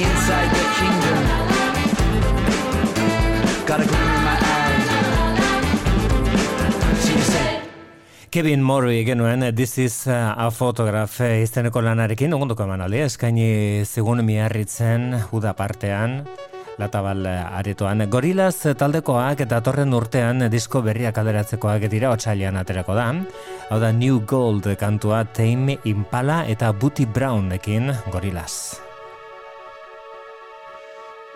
Inside 0.00 0.50
the 0.56 0.64
kingdom, 0.78 1.20
got 3.66 3.80
a 3.80 3.84
gleam 3.84 4.19
Kevin 8.30 8.62
Morey 8.62 9.04
genuen 9.04 9.40
This 9.56 9.78
is 9.78 10.06
a 10.06 10.48
Photograph 10.52 11.20
eh, 11.20 11.42
izeneko 11.42 11.80
lanarekin, 11.82 12.30
ogondoko 12.36 12.62
emanaldi, 12.62 13.00
eskaini 13.02 13.82
zigun 13.82 14.22
miarritzen 14.22 15.16
uda 15.34 15.50
partean, 15.58 16.20
latabal 16.78 17.26
eh, 17.26 17.34
aretoan. 17.58 18.04
Gorilaz 18.06 18.76
taldekoak 18.78 19.42
eta 19.42 19.58
torren 19.66 19.90
urtean 19.98 20.46
disko 20.52 20.78
berriak 20.86 21.18
alderatzekoak 21.18 21.88
dira 21.90 22.12
otxailean 22.14 22.60
aterako 22.62 22.94
da. 22.94 23.08
Hau 23.66 23.80
da 23.82 23.90
New 23.90 24.22
Gold 24.22 24.70
kantua 24.78 25.24
Tame 25.26 25.80
Impala 25.90 26.44
eta 26.46 26.70
Booty 26.70 27.10
Brownekin 27.10 27.90
Gorilaz. 28.14 28.78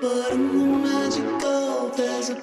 But 0.01 0.31
in 0.31 0.59
the 0.59 0.67
magical, 0.87 1.91
there's 1.97 2.31
a 2.31 2.39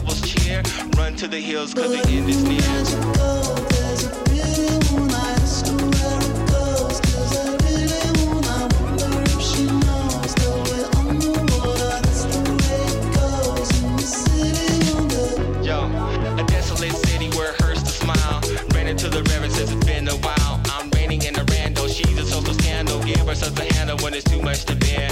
devil's 0.00 0.20
chair. 0.20 0.62
Run 0.96 1.16
to 1.16 1.26
the 1.26 1.40
hills, 1.40 1.74
cause 1.74 1.90
the 1.90 1.98
end 2.08 2.28
is 2.28 2.42
near. 2.44 2.58
the 19.10 19.22
since 19.50 19.70
it's 19.70 19.84
been 19.84 20.08
a 20.08 20.14
while. 20.16 20.60
I'm 20.66 20.90
in 21.22 21.36
a 21.36 21.44
rando, 21.44 21.88
she's 21.88 22.18
a 22.18 22.26
social 22.26 22.54
scandal. 22.54 23.02
Give 23.02 23.28
a 23.28 23.34
when 24.02 24.14
it's 24.14 24.24
too 24.24 24.42
much 24.42 24.64
to 24.66 24.76
bear. 24.76 25.08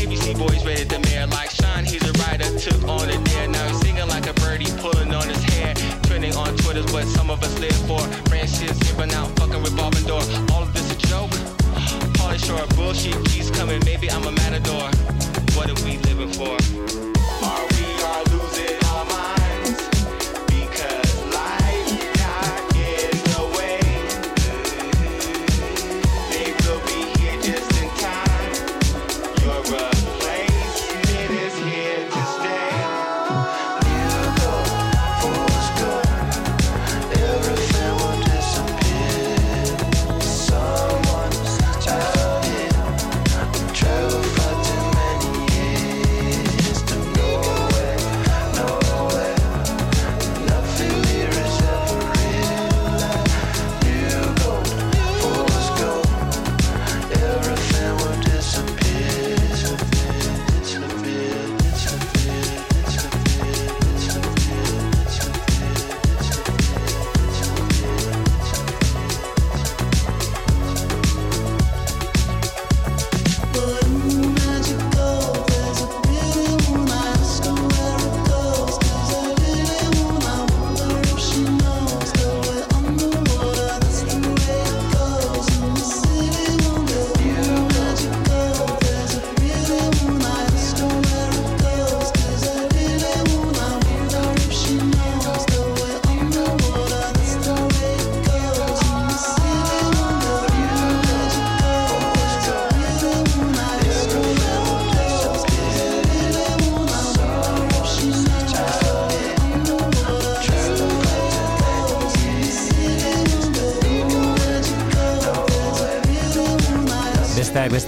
ABC 0.00 0.38
boys 0.38 0.64
rated 0.64 0.88
the 0.88 0.98
mayor 1.00 1.26
like 1.26 1.50
Sean, 1.50 1.84
he's 1.84 2.02
a 2.02 2.12
writer, 2.20 2.58
took 2.58 2.82
on 2.88 3.08
a 3.08 3.18
dare, 3.24 3.48
now 3.48 3.68
he's 3.68 3.87
a 4.28 4.34
birdie, 4.34 4.70
pulling 4.78 5.14
on 5.14 5.26
his 5.26 5.42
hair. 5.44 5.74
Trending 6.02 6.34
on 6.36 6.54
Twitter's 6.58 6.90
what 6.92 7.06
some 7.06 7.30
of 7.30 7.42
us 7.42 7.58
live 7.58 7.76
for. 7.86 8.00
Branches 8.28 8.78
giving 8.78 9.12
out, 9.12 9.28
fucking 9.38 9.62
revolving 9.62 10.04
door. 10.04 10.20
All 10.52 10.62
of 10.62 10.72
this 10.74 10.92
a 10.92 10.96
joke. 11.06 11.30
Polish 12.14 12.44
short 12.44 12.68
bullshit 12.76 13.16
keeps 13.26 13.50
coming. 13.50 13.80
Maybe 13.84 14.10
I'm 14.10 14.24
a 14.24 14.32
matador. 14.32 14.90
What 15.56 15.70
are 15.70 15.84
we 15.84 15.96
living 16.08 16.32
for? 16.32 16.56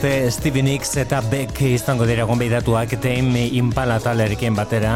Beste 0.01 0.31
Stevie 0.31 0.63
Nicks 0.65 0.95
eta 0.97 1.19
Beck 1.21 1.59
izango 1.61 2.07
dira 2.09 2.25
gonbidatuak 2.25 2.95
Tame 3.05 3.43
Impala 3.53 3.99
talerekin 4.01 4.55
batera. 4.57 4.95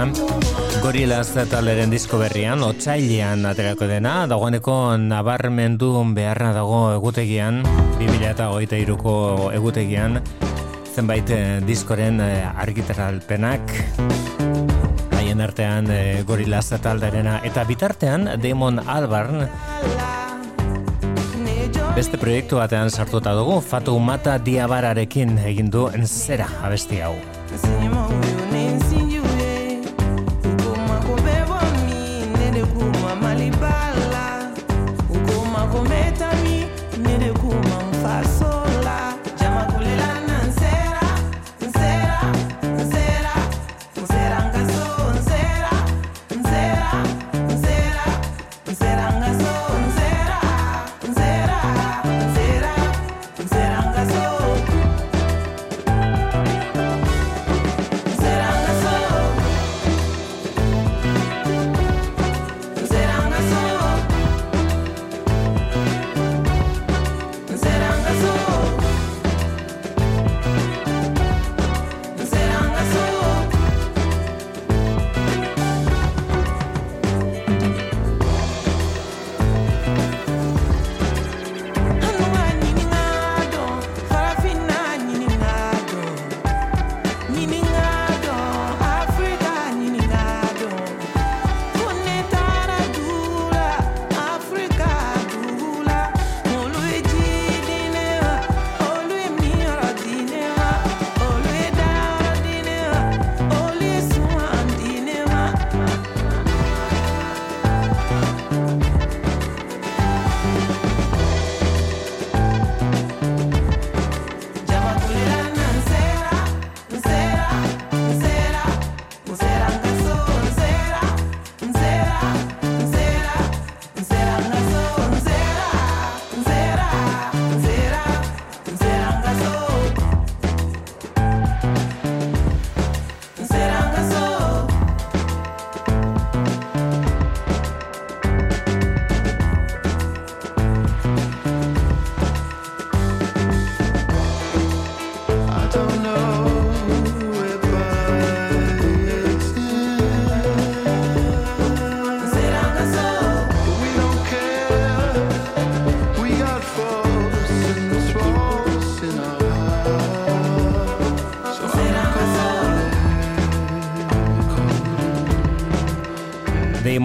Gorillaz 0.81 1.35
taleren 1.51 1.93
disko 1.93 2.17
berrian 2.23 2.65
otsailean 2.65 3.45
aterako 3.45 3.85
dena 3.91 4.15
dagoeneko 4.25 4.97
nabarmendu 4.97 5.91
beharra 6.17 6.55
dago 6.57 6.79
egutegian 6.95 7.61
2023ko 8.01 9.53
egutegian 9.53 10.23
zenbait 10.95 11.29
eh, 11.37 11.61
diskoren 11.61 12.25
eh, 12.25 12.49
argitaralpenak. 12.65 13.77
Haien 15.19 15.45
artean 15.45 15.93
eh, 15.93 16.25
Gorillaz 16.25 16.71
talderena 16.81 17.43
eta 17.45 17.69
bitartean 17.69 18.41
Damon 18.41 18.81
Albarn 18.81 19.51
Beste 21.95 22.19
proiektu 22.19 22.57
batean 22.59 22.89
sartuta 22.91 23.31
dugu, 23.39 23.61
Fatu 23.63 23.93
Mata 24.03 24.35
Diabararekin 24.43 25.37
egin 25.47 25.71
du 25.71 25.85
enzera 25.95 26.49
abesti 26.67 26.99
hau. 27.07 27.15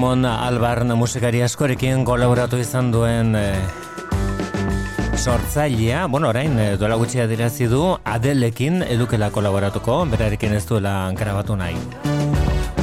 I'm 0.09 0.23
Damon 0.23 0.25
Albarn 0.25 0.89
musikari 0.97 1.43
askorekin 1.45 2.01
kolaboratu 2.03 2.57
izan 2.57 2.87
duen 2.89 3.35
eh, 3.37 3.59
sortzailea, 5.13 6.07
bueno, 6.09 6.31
orain 6.31 6.57
eh, 6.57 6.77
duela 6.81 6.95
gutxi 6.97 7.21
adirazi 7.21 7.67
du 7.69 7.83
Adelekin 8.03 8.81
edukela 8.81 9.29
kolaboratuko, 9.29 9.99
berarekin 10.09 10.55
ez 10.57 10.63
duela 10.65 11.11
grabatu 11.13 11.55
nahi. 11.59 11.77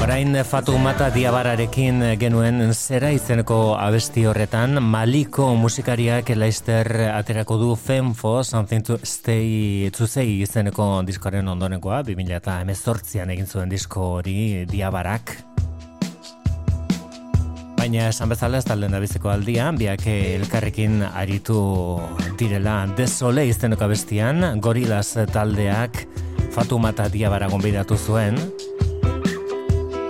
Orain 0.04 0.38
Fatu 0.44 0.78
Mata 0.78 1.10
Diabararekin 1.10 2.14
genuen 2.20 2.62
zera 2.74 3.10
izeneko 3.10 3.74
abesti 3.74 4.22
horretan, 4.30 4.78
Maliko 4.78 5.48
musikariak 5.58 6.30
Leister 6.36 7.10
aterako 7.10 7.58
du 7.58 7.74
Femfo, 7.74 8.44
Something 8.44 8.86
to 8.86 9.00
Stay 9.02 9.90
to 9.90 10.06
Say 10.06 10.44
izeneko 10.46 11.02
diskoaren 11.02 11.48
ondorenkoa, 11.48 12.04
2018an 12.06 13.34
egin 13.34 13.50
zuen 13.50 13.68
disko 13.74 14.12
hori 14.20 14.64
Diabarak. 14.70 15.55
Baina 17.86 18.08
esan 18.10 18.26
bezala 18.26 18.58
ez 18.58 18.64
da 18.66 18.98
biziko 18.98 19.28
aldian, 19.30 19.76
biak 19.78 20.08
elkarrekin 20.10 21.04
aritu 21.06 22.00
direla 22.34 22.80
desole 22.98 23.44
izeneko 23.46 23.84
abestian, 23.86 24.58
gorilaz 24.58 25.14
taldeak 25.30 26.00
Fatumata 26.50 27.06
Diabara 27.06 27.46
gonbidatu 27.46 27.94
zuen, 27.94 28.42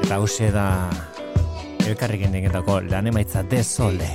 eta 0.00 0.16
hause 0.16 0.48
da 0.56 0.88
elkarrekin 1.84 2.40
egitako 2.40 2.80
lan 2.88 3.12
emaitza 3.12 3.44
desole. 3.44 4.08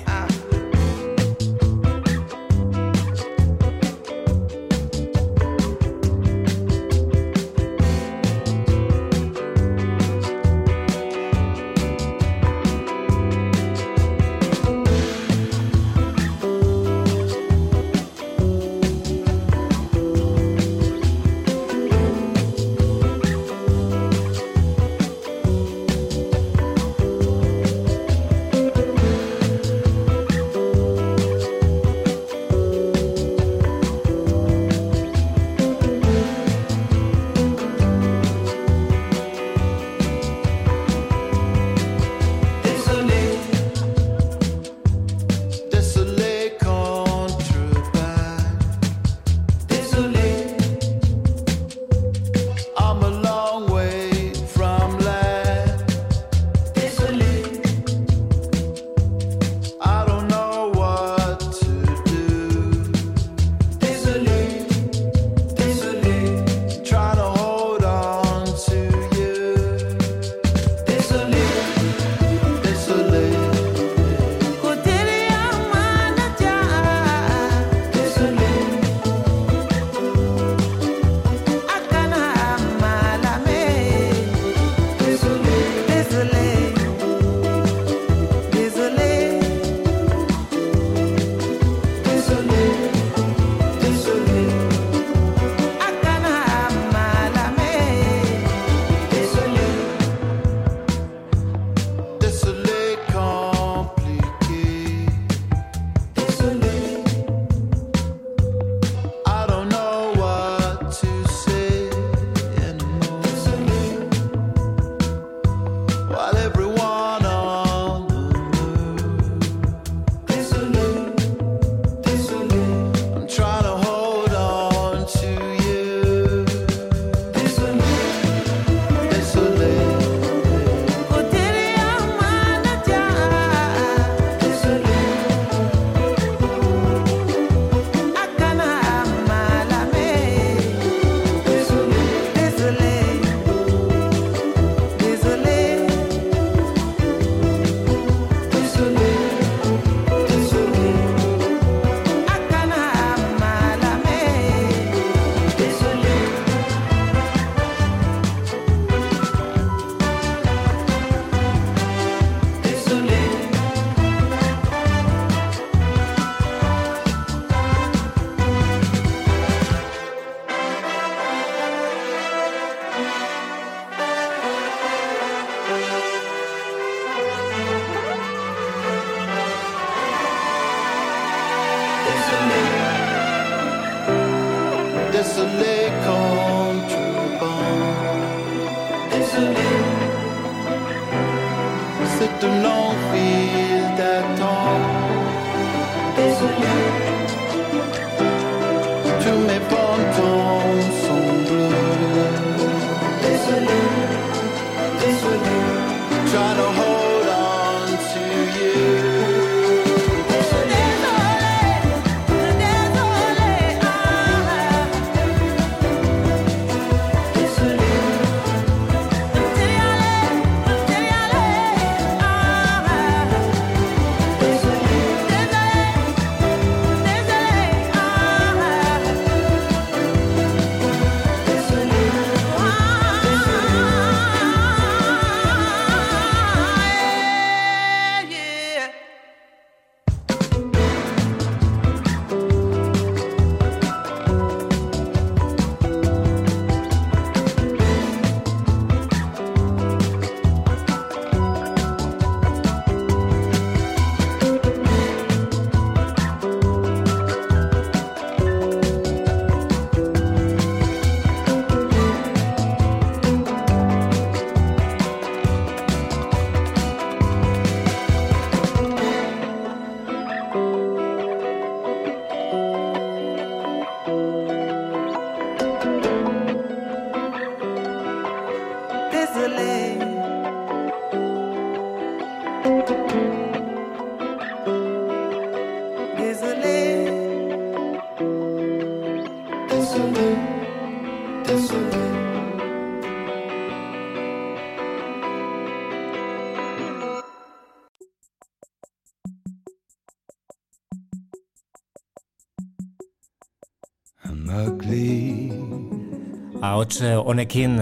Ahots 306.61 307.01
eh, 307.01 307.15
honekin 307.17 307.79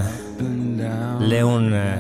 leun 1.20 1.74
eh, 1.76 1.99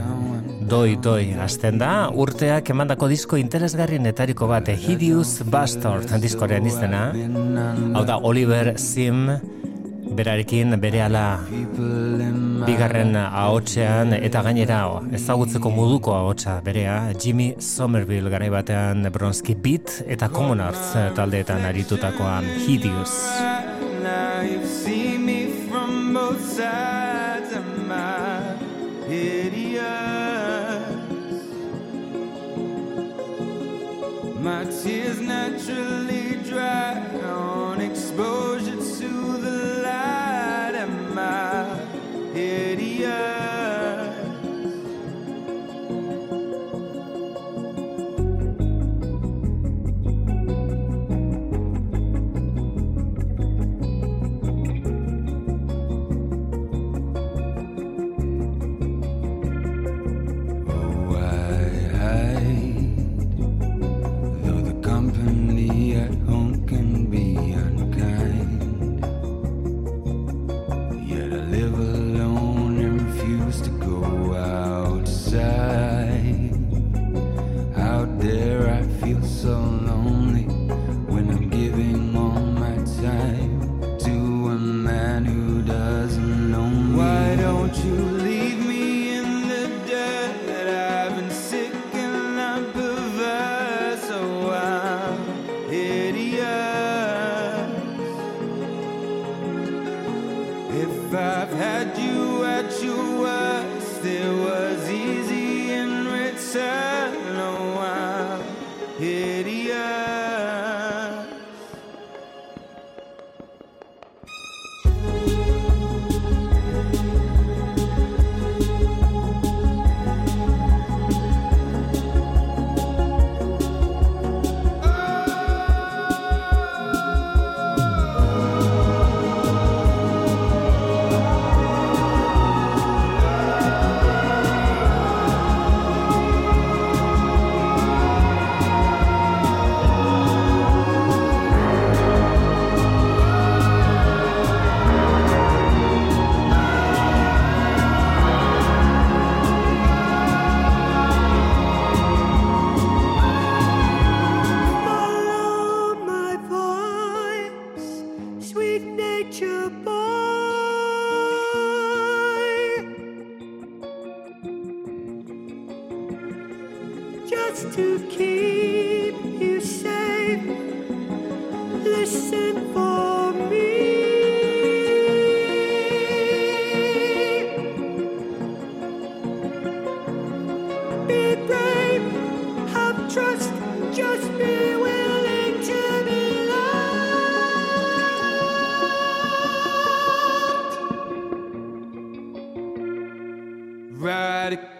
doi-doi 0.69 1.33
hasten 1.41 1.79
da, 1.81 2.09
urteak 2.13 2.69
emandako 2.71 3.09
disko 3.11 3.39
interesgarrienetariko 3.41 4.47
bat, 4.47 4.69
eh, 4.69 4.77
Hideous 4.77 5.41
Bastard 5.49 6.13
diskorean 6.21 6.67
izena, 6.69 7.09
hau 7.97 8.03
da 8.07 8.19
Oliver 8.23 8.75
Sim, 8.79 9.25
berarekin 10.19 10.77
berehala 10.81 11.25
bigarren 12.67 13.17
ahotsean 13.19 14.15
eta 14.17 14.41
gainera 14.45 14.79
oh, 14.89 15.01
ezagutzeko 15.15 15.71
moduko 15.73 16.15
ahotsa 16.15 16.59
berea 16.65 16.97
Jimmy 17.13 17.53
Somerville 17.59 18.31
garai 18.33 18.49
batean 18.53 19.05
Bronski 19.13 19.55
Beat 19.55 20.01
eta 20.07 20.31
Common 20.33 20.63
Arts 20.69 20.95
taldeetan 21.19 21.67
aritutakoan 21.69 22.47
Hideous. 22.65 23.19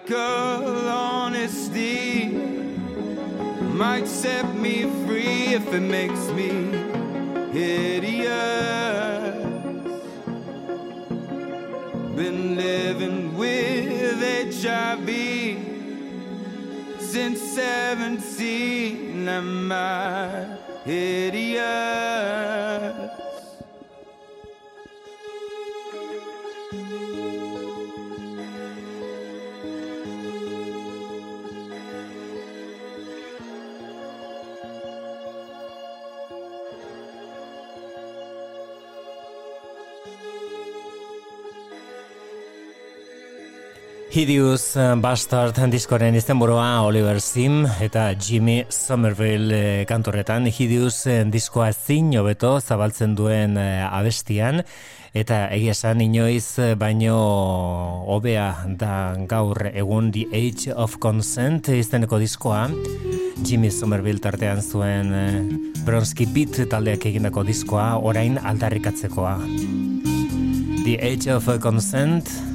radical 0.09 0.89
honesty 0.89 2.29
might 3.73 4.07
set 4.07 4.55
me 4.55 4.83
free 5.05 5.53
if 5.53 5.73
it 5.73 5.81
makes 5.81 6.31
me 6.31 6.49
hideous. 7.51 8.29
Been 12.15 12.55
living 12.55 13.37
with 13.37 14.21
HIV 14.61 15.09
since 16.99 17.41
17. 17.41 19.27
Am 19.27 19.71
I 19.71 20.57
hideous? 20.85 22.08
Hideous 44.19 44.75
eh, 44.75 44.95
Bastard 44.99 45.55
diskoren 45.71 46.17
izenburua 46.19 46.81
Oliver 46.83 47.21
Sim 47.23 47.61
eta 47.79 48.09
Jimmy 48.19 48.65
Somerville 48.67 49.55
eh, 49.55 49.85
kantorretan. 49.87 50.49
Hideous 50.51 51.05
eh, 51.07 51.21
diskoa 51.23 51.69
zin 51.71 52.09
hobeto 52.19 52.57
zabaltzen 52.59 53.13
duen 53.15 53.55
abestian. 53.55 54.59
Eta 55.15 55.37
egia 55.55 55.71
esan 55.71 56.03
inoiz 56.03 56.59
baino 56.75 57.15
hobea 58.11 58.49
da 58.81 59.15
gaur 59.23 59.69
egun 59.71 60.11
The 60.11 60.27
Age 60.35 60.75
of 60.75 60.99
Consent 60.99 61.71
izeneko 61.71 62.19
diskoa. 62.19 62.67
Jimmy 63.39 63.71
Somerville 63.71 64.19
tartean 64.19 64.59
zuen 64.59 65.15
Bronski 65.87 66.27
Beat 66.27 66.65
taldeak 66.67 67.07
egindako 67.07 67.47
diskoa 67.47 67.93
orain 68.03 68.35
aldarrikatzekoa. 68.35 69.37
The 70.83 70.99
Age 71.07 71.31
of 71.39 71.47
Consent 71.63 72.48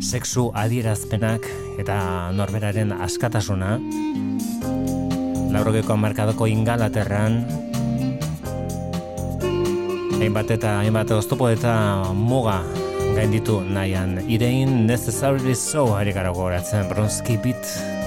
sexu 0.00 0.48
adierazpenak 0.54 1.46
eta 1.78 2.30
norberaren 2.34 2.92
askatasuna. 2.92 3.76
Laurogeko 5.52 5.96
markadoko 5.96 6.46
ingalaterran. 6.46 7.42
Hainbat 10.18 10.50
eta 10.54 10.78
hainbat 10.82 11.10
oztopo 11.14 11.48
eta 11.50 11.74
muga 12.14 12.60
gainditu 13.16 13.60
nahian. 13.62 14.18
Irein 14.30 14.86
necessarily 14.86 15.54
so 15.54 15.94
ari 15.96 16.12
gara 16.12 16.34
gogoratzen. 16.34 16.88
Bronski 16.90 17.38
bit 17.42 17.97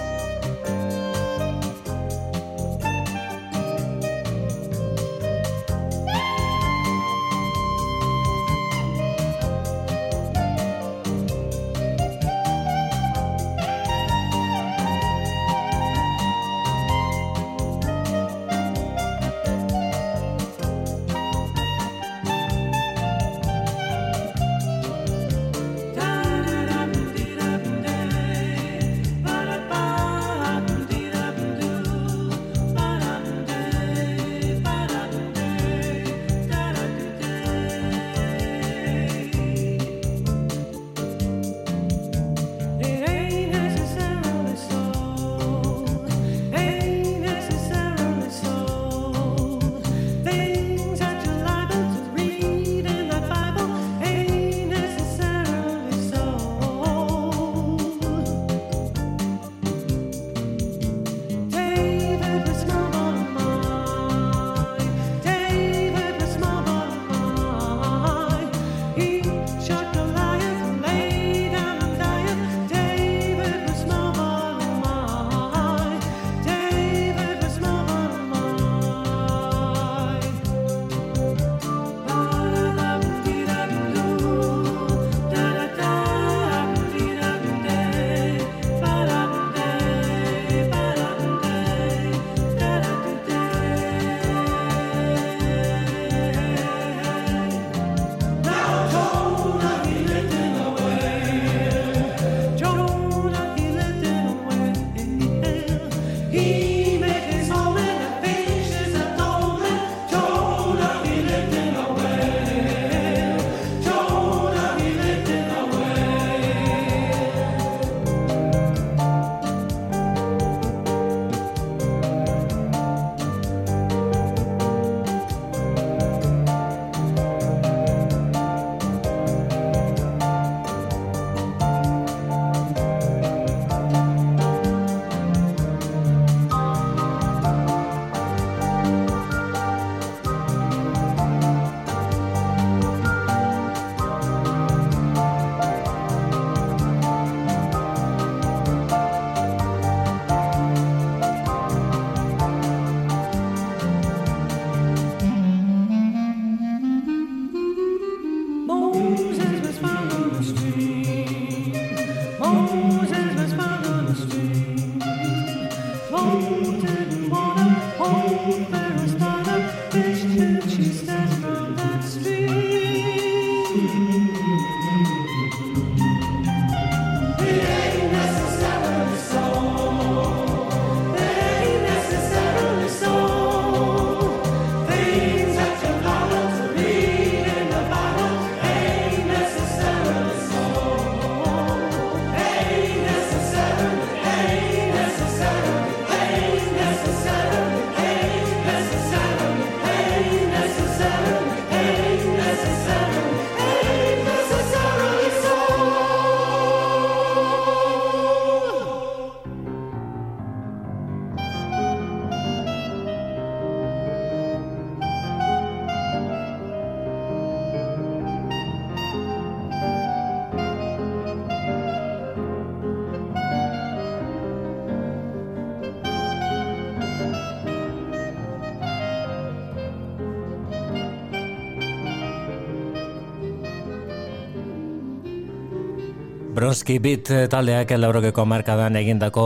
Bronski 236.72 237.02
Beat 237.04 237.28
taldeak 237.52 237.90
laurogeko 238.00 238.46
markadan 238.48 238.96
egindako 238.96 239.42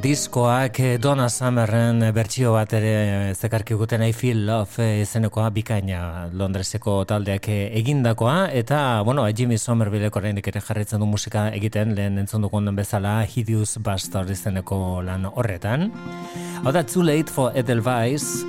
diskoak 0.00 0.78
eh, 0.80 0.94
Donna 0.96 1.26
Summerren 1.28 2.00
bertsio 2.16 2.54
bat 2.54 2.72
ere 2.72 3.34
zekarki 3.34 3.76
guten 3.76 4.00
I 4.06 4.14
Feel 4.16 4.40
Love 4.48 4.80
eh, 4.80 5.02
izenekoa 5.02 5.50
bikaina 5.52 6.30
Londreseko 6.32 6.94
taldeak 7.10 7.50
eh, 7.52 7.66
egindakoa 7.76 8.46
eta, 8.56 9.02
bueno, 9.04 9.26
Jimmy 9.28 9.58
Somervilleko 9.60 10.22
oraindik 10.22 10.48
ere 10.48 10.62
jarraitzen 10.64 11.04
du 11.04 11.10
musika 11.10 11.50
egiten 11.52 11.92
lehen 11.98 12.16
entzun 12.24 12.48
dugun 12.48 12.72
bezala 12.72 13.18
Hideous 13.26 13.76
Bastard 13.76 14.32
izeneko 14.32 15.02
lan 15.04 15.28
horretan. 15.28 15.90
Hau 16.64 16.72
da, 16.72 16.86
Too 16.88 17.04
Late 17.04 17.28
for 17.28 17.52
Edelweiss 17.52 18.46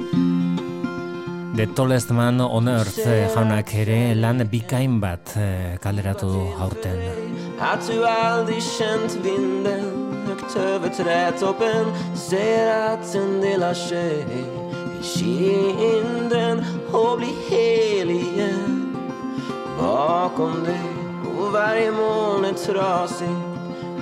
The 1.60 1.68
Tallest 1.76 2.16
Man 2.16 2.40
on 2.40 2.72
Earth 2.72 3.04
eh, 3.04 3.28
jaunak 3.36 3.76
ere 3.84 4.16
lan 4.16 4.48
bikain 4.48 4.98
bat 5.04 5.36
eh, 5.36 5.76
kaleratu 5.84 6.32
du 6.32 6.48
aurten. 6.64 7.23
Att 7.64 7.88
du 7.88 8.06
aldrig 8.06 8.64
känt 8.64 9.16
vinden 9.16 10.14
högt 10.28 10.56
över 10.56 10.90
trädtoppen. 10.90 11.86
Säger 12.16 12.94
att 12.94 13.14
den 13.14 13.42
delar 13.42 13.74
sig 13.74 14.20
i 14.20 15.04
kinden 15.04 16.66
och 16.92 17.18
blir 17.18 17.50
hel 17.50 18.10
igen. 18.10 18.96
Bakom 19.80 20.64
dig 20.64 20.82
och 21.40 21.52
varje 21.52 21.92
moln 21.92 22.46
är 22.46 22.54
trasigt. 22.54 23.32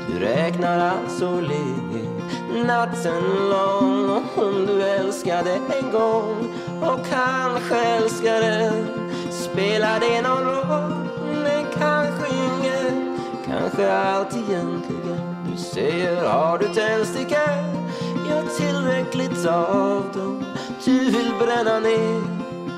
Du 0.07 0.19
räknar 0.19 0.79
alltså 0.79 1.41
liv 1.41 1.91
natten 2.65 3.23
lång. 3.49 4.09
Och 4.09 4.43
om 4.43 4.65
du 4.65 4.81
älskade 4.81 5.53
en 5.53 5.91
gång 5.91 6.35
och 6.81 6.99
kanske 7.09 7.75
älskar 7.75 8.41
den 8.41 8.87
Spelar 9.31 9.99
det 9.99 10.21
någon 10.21 10.45
roll? 10.45 11.00
Kanske 13.71 13.93
allt 13.93 14.33
egentligen. 14.33 15.35
Du 15.51 15.57
säger 15.57 16.25
har 16.25 16.57
du 16.57 16.65
tändstickor? 16.65 17.37
Ja, 18.29 18.43
tillräckligt 18.57 19.45
av 19.45 20.03
dem. 20.13 20.45
Du 20.85 20.99
vill 20.99 21.33
bränna 21.39 21.79
ner 21.79 22.21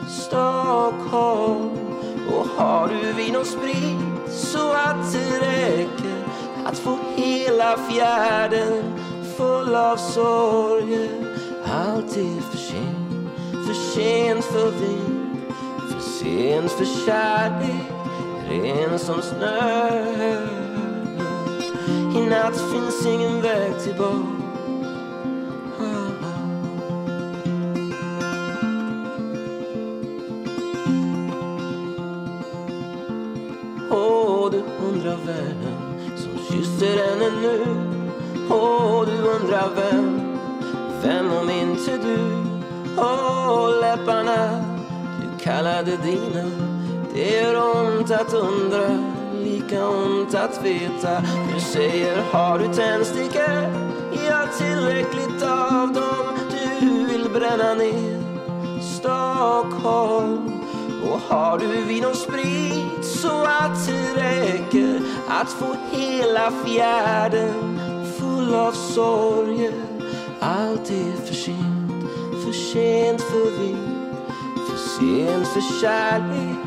Stockholm. 0.10 1.70
Och 2.28 2.48
har 2.58 2.88
du 2.88 3.14
vin 3.14 3.36
och 3.36 3.46
sprit 3.46 4.32
så 4.32 4.72
att 4.72 5.14
det 5.14 5.40
räcker 5.40 6.26
Att 6.66 6.78
få 6.78 6.98
hela 7.16 7.78
fjärden 7.78 8.84
full 9.38 9.76
av 9.76 9.98
sorger? 9.98 11.10
Allt 11.66 12.18
är 12.18 12.42
för 12.42 12.58
sent, 12.58 13.30
för 13.68 13.74
sent 13.74 14.46
för 14.46 14.72
vin 14.72 15.42
För 15.92 16.00
sent 16.00 16.72
för 16.72 17.06
kärlek, 17.06 17.92
ren 18.50 19.00
som 19.00 19.22
snö. 19.22 20.63
I 22.16 22.22
natt 22.22 22.56
finns 22.72 23.06
ingen 23.06 23.42
väg 23.42 23.80
tillbaka 23.84 24.44
Åh, 33.92 34.52
du 34.52 34.64
undrar 34.88 35.18
världen 35.26 35.78
som 36.18 36.38
kysser 36.50 36.98
henne 36.98 37.32
nu. 37.42 37.66
Åh, 38.50 39.06
du 39.06 39.30
undrar 39.30 39.70
vem, 39.76 40.22
vem 41.04 41.32
om 41.32 41.50
inte 41.50 41.98
du? 41.98 42.18
Åh, 42.98 43.70
läpparna 43.82 44.64
du 45.22 45.44
kallade 45.44 45.98
dina. 45.98 46.52
Det 47.14 47.42
gör 47.42 47.78
ont 47.78 48.12
att 48.12 48.34
undra, 48.34 49.13
lika 49.64 49.88
ont 49.88 50.36
att 50.36 50.66
veta. 50.66 51.22
Du 51.54 51.60
säger, 51.60 52.22
har 52.32 52.60
du 52.60 52.74
tändstickor? 52.74 53.74
Ja, 54.28 54.48
tillräckligt 54.58 55.44
av 55.44 55.94
dem. 55.94 56.38
Du 56.80 57.06
vill 57.06 57.30
bränna 57.30 57.74
ner 57.74 58.24
Stockholm. 58.82 60.52
Och 61.12 61.20
har 61.20 61.58
du 61.58 61.68
vin 61.68 62.06
och 62.06 62.16
sprit 62.16 63.06
så 63.06 63.44
att 63.44 63.88
det 63.88 64.14
räcker 64.16 65.02
att 65.28 65.50
få 65.50 65.76
hela 65.92 66.52
fjärden 66.66 67.80
full 68.20 68.56
av 68.56 68.72
sorger? 68.72 69.74
Allt 70.40 70.92
är 70.92 71.26
för 71.26 71.34
sent, 71.34 71.92
för 72.46 72.52
sent 72.52 73.22
för 73.22 73.60
vin 73.60 74.00
För 74.56 74.78
sent 74.78 75.48
för 75.48 75.82
kärlek, 75.82 76.58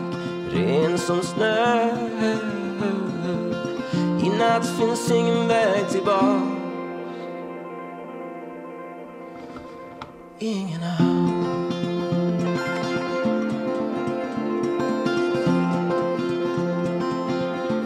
ren 0.53 0.99
som 0.99 1.23
snö. 1.23 2.56
I 4.23 4.29
natt 4.39 4.67
finns 4.79 5.11
ingen 5.11 5.49
väg 5.49 5.89
tillbaka. 5.89 6.41
Ingen 10.39 10.81
har 10.83 11.07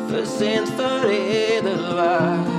för 0.08 0.24
sent 0.24 0.68
för 0.68 1.10
edelvärd 1.10 2.49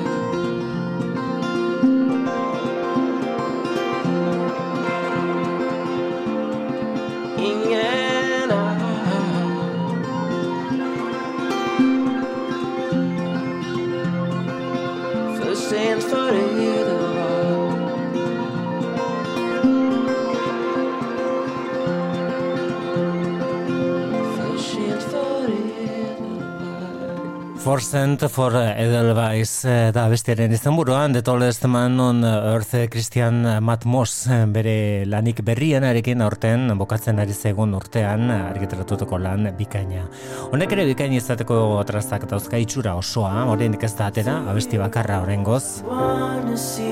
Forsent 27.62 28.24
for 28.34 28.56
Edelweiss 28.58 29.66
eh, 29.70 29.92
da 29.94 30.08
bestiaren 30.10 30.50
izenburuan 30.56 31.14
The 31.14 31.22
Tallest 31.22 31.68
Man 31.70 32.00
on 32.02 32.24
Earth 32.26 32.74
eh, 32.74 32.88
Christian 32.90 33.44
Matt 33.62 33.86
Moss 33.86 34.26
eh, 34.26 34.48
bere 34.50 34.74
lanik 35.06 35.44
berrien 35.46 35.86
arekin 35.86 36.24
aurten 36.26 36.74
bokatzen 36.80 37.22
ari 37.22 37.36
zegun 37.38 37.76
urtean 37.78 38.32
argitaratutako 38.34 39.20
lan 39.22 39.52
bikaina. 39.60 40.08
Honek 40.50 40.74
ere 40.74 40.88
bikaina 40.90 41.20
izateko 41.22 41.60
trazak 41.86 42.26
dauzka 42.32 42.58
itxura 42.58 42.96
osoa, 42.98 43.46
oraindik 43.54 43.86
ez 43.86 43.94
da 44.00 44.10
atera, 44.10 44.40
abesti 44.50 44.82
bakarra 44.82 45.22
horrengoz. 45.22 45.84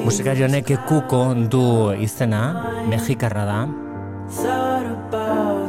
Musikari 0.06 0.46
honek 0.46 0.76
kuko 0.86 1.32
du 1.50 1.64
izena, 1.98 2.44
mexikarra 2.94 3.50
da, 3.50 3.60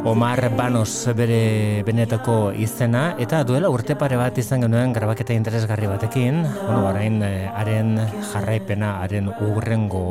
Omar 0.03 0.49
Banos 0.57 1.05
bere 1.13 1.83
benetako 1.85 2.51
izena 2.57 3.03
eta 3.21 3.43
duela 3.45 3.69
urte 3.69 3.93
pare 3.93 4.17
bat 4.17 4.37
izan 4.41 4.65
genuen 4.65 4.95
grabaketa 4.95 5.35
interesgarri 5.37 5.85
batekin, 5.91 6.41
bueno, 6.41 6.87
orain 6.89 7.21
eh, 7.21 7.45
haren 7.53 7.93
jarraipena, 8.31 8.95
haren 9.03 9.29
urrengo 9.45 10.05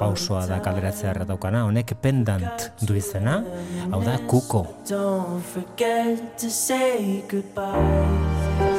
pausoa 0.00 0.46
da 0.50 0.58
kaleratzea 0.64 1.14
daukana, 1.28 1.62
honek 1.68 1.94
pendant 2.02 2.70
du 2.82 2.98
izena, 2.98 3.38
hau 3.92 4.02
da 4.02 4.18
kuko. 4.26 4.66
Don't 4.90 5.42
forget 5.54 6.38
to 6.42 6.50
say 6.50 7.22
goodbye. 7.30 8.75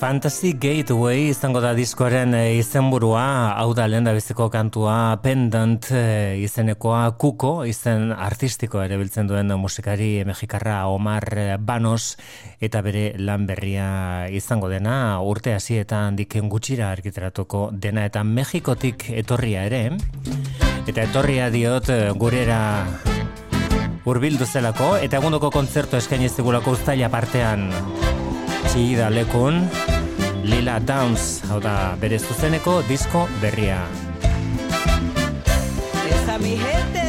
Fantasy 0.00 0.54
Gateway 0.56 1.26
izango 1.28 1.60
da 1.60 1.74
diskoaren 1.76 2.32
e, 2.32 2.54
izenburua, 2.56 3.52
hau 3.60 3.74
da 3.76 3.84
lehen 3.84 4.06
biziko 4.16 4.46
kantua 4.48 5.18
Pendant 5.20 5.90
e, 5.92 6.40
izenekoa. 6.40 7.02
Kuko, 7.20 7.66
izen 7.68 8.08
artistiko 8.16 8.80
ere 8.80 8.96
biltzen 8.96 9.28
duen 9.28 9.52
musikari 9.60 10.24
mexikarra 10.24 10.86
Omar 10.88 11.26
eh, 11.36 11.58
Banos 11.60 12.16
eta 12.64 12.80
bere 12.80 13.12
lan 13.20 13.44
berria 13.44 14.30
izango 14.32 14.72
dena. 14.72 15.20
Urte 15.20 15.52
hasietan 15.52 16.16
diken 16.16 16.48
gutxira 16.48 16.88
argiteratuko 16.96 17.68
dena 17.70 18.06
eta 18.08 18.24
Mexikotik 18.24 19.10
etorria 19.12 19.66
ere. 19.68 19.82
Eta 20.88 21.04
etorria 21.04 21.50
diot 21.52 21.92
eh, 21.92 22.06
gurera 22.16 22.62
hurbildu 24.08 24.48
zelako 24.48 24.94
eta 24.96 25.20
egundoko 25.20 25.52
kontzertu 25.52 26.00
eskaini 26.00 26.32
zigulako 26.32 26.78
uztaila 26.78 27.12
partean 27.12 27.68
Txida 28.68 29.08
lekun 29.14 29.62
Lila 30.44 30.78
Downs, 30.80 31.40
hau 31.50 31.60
da 31.62 31.96
bere 32.00 32.18
zuzeneko 32.18 32.80
disko 32.88 33.26
berria. 33.42 33.82
Esa 36.10 36.38
mi 36.38 36.56
gente. 36.60 36.99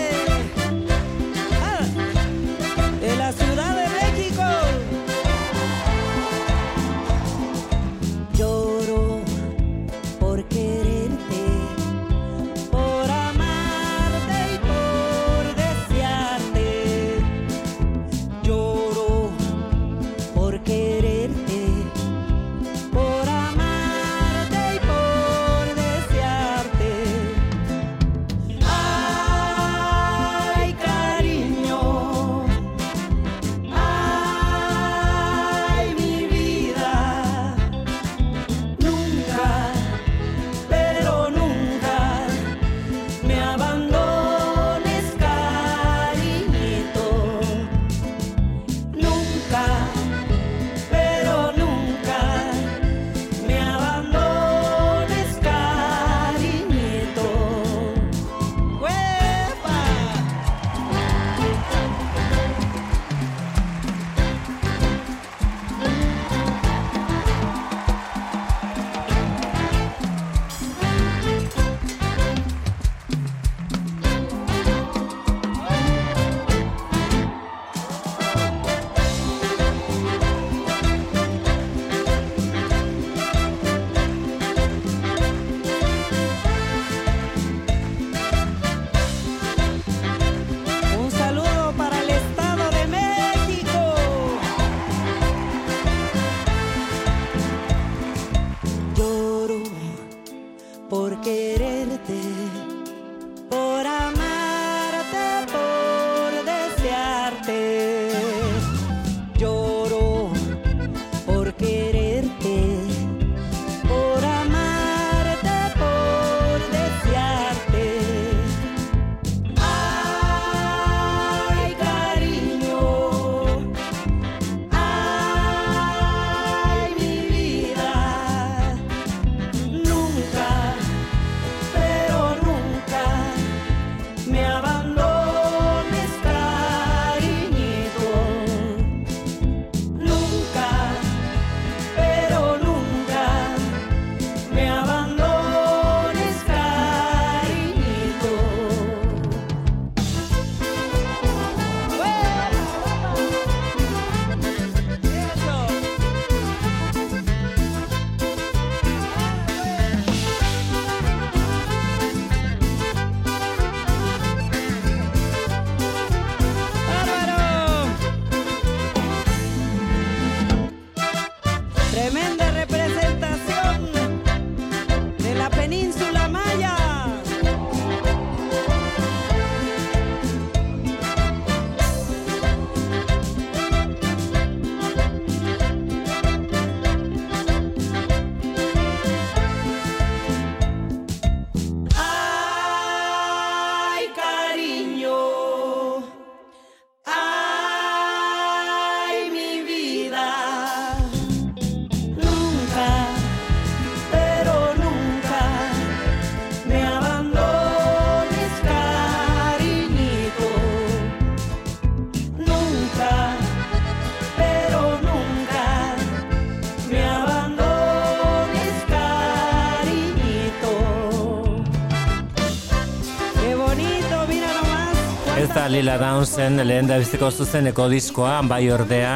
Lila 225.71 225.93
Downsen 225.95 226.59
lehen 226.67 226.89
da 226.89 226.97
biziko 226.99 227.29
zuzeneko 227.31 227.85
diskoa, 227.87 228.41
bai 228.43 228.65
ordea 228.75 229.13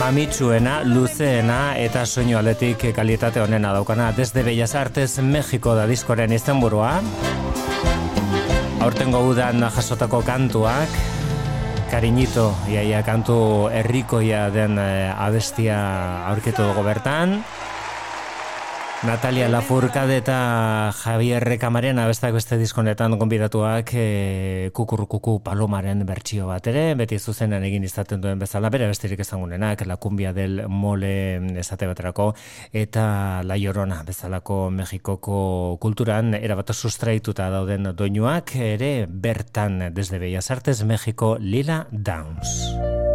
mamitsuena, 0.00 0.80
luzeena 0.82 1.76
eta 1.78 2.02
soinu 2.06 2.34
aldetik 2.40 2.88
kalitate 2.96 3.38
honena 3.38 3.70
daukana. 3.76 4.08
Desde 4.16 4.42
Bellas 4.42 4.74
Artes, 4.74 5.20
Mexiko 5.22 5.76
da 5.78 5.86
diskoren 5.86 6.34
izenburua. 6.34 6.96
Aurtengo 8.82 9.22
udan 9.28 9.62
jasotako 9.76 10.24
kantuak, 10.26 10.98
Kariñito, 11.86 12.48
iaia 12.66 13.04
kantu 13.06 13.38
herrikoia 13.70 14.48
den 14.50 14.74
eh, 14.82 15.14
abestia 15.14 15.78
aurkitu 16.32 16.66
dugu 16.66 16.82
bertan. 16.82 17.38
Natalia 19.06 19.48
Lafourcade 19.48 20.16
eta 20.18 20.90
Javier 20.90 21.44
Camarena 21.62 22.08
bestak 22.10 22.32
beste 22.34 22.56
diskonetan 22.58 23.14
gonbidatuak 23.20 23.92
e, 23.94 24.70
kukurrukuku 24.74 25.36
palomaren 25.46 26.02
bertsio 26.08 26.48
bat 26.50 26.66
ere, 26.66 26.96
beti 26.98 27.20
zuzenan 27.20 27.62
egin 27.68 27.86
izaten 27.86 28.20
duen 28.20 28.42
bezala, 28.42 28.66
bere 28.74 28.88
besterik 28.90 29.22
ezagunenak, 29.22 29.86
la 29.86 29.96
cumbia 30.02 30.32
del 30.34 30.64
mole 30.66 31.38
esate 31.62 31.86
baterako, 31.86 32.32
eta 32.74 33.46
la 33.46 33.54
llorona 33.54 34.02
bezalako 34.02 34.72
Mexikoko 34.74 35.78
kulturan 35.78 36.34
erabat 36.34 36.74
sustraituta 36.74 37.46
dauden 37.54 37.92
doinuak 37.94 38.56
ere 38.58 39.06
bertan 39.06 39.94
desde 39.94 40.18
Bellas 40.18 40.50
Artes 40.50 40.82
México 40.82 41.36
Lila 41.38 41.86
Downs. 41.92 43.05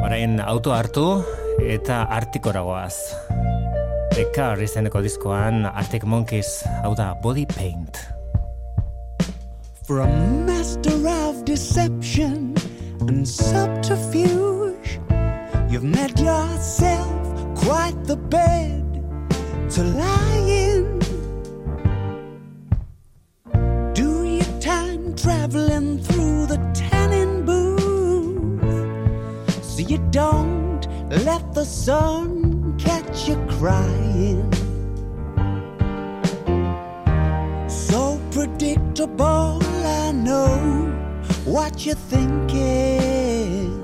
Orain 0.00 0.40
auto 0.40 0.72
hartu 0.72 1.04
eta 1.60 2.06
artikoragoaz. 2.08 2.96
The 4.16 4.24
Car 4.34 4.58
izeneko 4.64 5.02
diskoan 5.04 5.66
Arctic 5.68 6.04
Monkeys, 6.08 6.62
hau 6.82 6.94
da 6.96 7.12
Body 7.22 7.44
Paint. 7.46 8.00
A 9.90 10.06
master 10.46 10.96
of 11.08 11.44
deception 11.44 12.54
and 13.00 13.26
subterfuge, 13.26 15.00
you've 15.68 15.84
made 15.84 16.18
yourself 16.18 17.10
quite 17.56 17.98
the 18.06 18.16
bed 18.16 19.02
to 19.74 19.82
lie 19.82 20.44
in. 20.46 20.98
Do 23.94 24.24
your 24.24 24.60
time 24.60 25.14
traveling 25.14 25.98
through 25.98 26.46
the 26.46 26.58
tanning 26.72 27.44
booth 27.44 27.69
you 29.90 29.98
don't 30.12 30.86
let 31.24 31.52
the 31.52 31.64
sun 31.64 32.76
catch 32.78 33.28
you 33.28 33.34
crying. 33.58 34.48
So 37.68 38.20
predictable, 38.30 39.60
I 39.84 40.12
know 40.12 40.92
what 41.44 41.84
you're 41.84 41.96
thinking. 41.96 43.80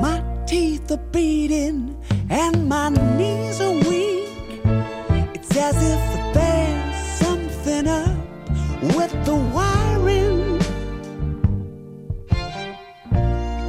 My 0.00 0.24
teeth 0.46 0.90
are 0.90 0.96
beating 1.12 2.02
and 2.30 2.66
my 2.70 2.88
knees 2.88 3.60
are 3.60 3.74
weak. 3.90 4.11
As 5.54 5.76
if 5.76 6.34
there's 6.34 6.96
something 7.18 7.86
up 7.86 8.16
with 8.96 9.12
the 9.24 9.34
wiring. 9.34 10.58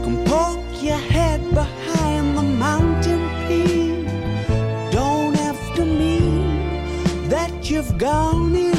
Come 0.04 0.24
poke 0.26 0.84
your 0.84 0.98
head 0.98 1.42
behind 1.54 2.38
the 2.38 2.42
mountain 2.42 3.30
peak. 3.48 4.08
Don't 4.92 5.36
have 5.36 5.76
to 5.76 5.86
mean 5.86 7.30
that 7.30 7.70
you've 7.70 7.98
gone 7.98 8.56
into 8.56 8.73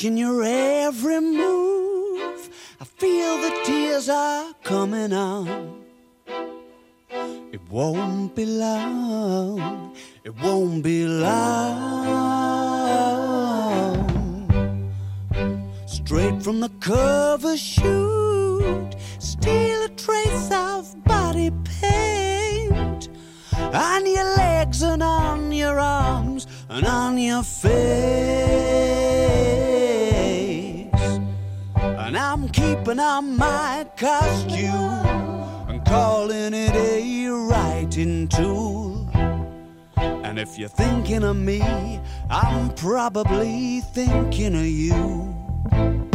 watching 0.00 0.16
your 0.16 0.42
every 0.42 1.20
move. 1.20 2.48
I 2.80 2.84
feel 2.86 3.36
the 3.36 3.50
tears 3.64 4.08
are 4.08 4.54
coming 4.62 5.12
on. 5.12 5.84
It 7.52 7.60
won't 7.68 8.34
be 8.34 8.46
long. 8.46 9.94
It 10.24 10.34
won't 10.42 10.82
be 10.82 11.04
long. 11.04 12.00
Straight 15.86 16.42
from 16.42 16.60
the 16.60 16.70
cover 16.80 17.58
shoot, 17.58 18.96
steal 19.18 19.84
a 19.84 19.90
trace 19.98 20.50
of 20.50 21.04
body 21.04 21.50
paint 21.82 23.10
on 23.74 24.06
your 24.06 24.24
legs 24.38 24.80
and 24.82 25.02
on 25.02 25.52
your 25.52 25.78
arms 25.78 26.46
and 26.70 26.86
on 26.86 27.18
your 27.18 27.42
face. 27.42 28.99
Keeping 32.52 32.98
on 32.98 33.36
my 33.36 33.86
costume 33.96 35.68
and 35.68 35.84
calling 35.84 36.54
it 36.54 36.74
a 36.74 37.28
writing 37.28 38.28
tool. 38.28 39.08
And 39.96 40.38
if 40.38 40.58
you're 40.58 40.68
thinking 40.68 41.24
of 41.24 41.36
me, 41.36 42.00
I'm 42.30 42.70
probably 42.74 43.80
thinking 43.80 44.54
of 44.54 44.66
you. 44.66 46.09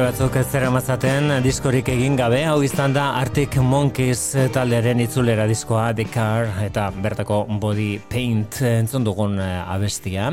urte 0.00 0.14
batzuk 0.16 0.36
ez 0.40 0.46
zera 0.48 0.68
mazaten 0.72 1.32
diskorik 1.44 1.90
egin 1.92 2.14
gabe, 2.16 2.38
hau 2.48 2.62
izan 2.64 2.94
da 2.94 3.10
Arctic 3.18 3.58
Monkeys 3.60 4.32
talderen 4.54 5.02
itzulera 5.04 5.44
diskoa 5.50 5.90
The 5.92 6.06
Car 6.08 6.48
eta 6.64 6.86
bertako 7.04 7.42
Body 7.60 7.98
Paint 8.08 8.62
entzun 8.64 9.04
dugun 9.04 9.36
eh, 9.44 9.60
abestia. 9.60 10.30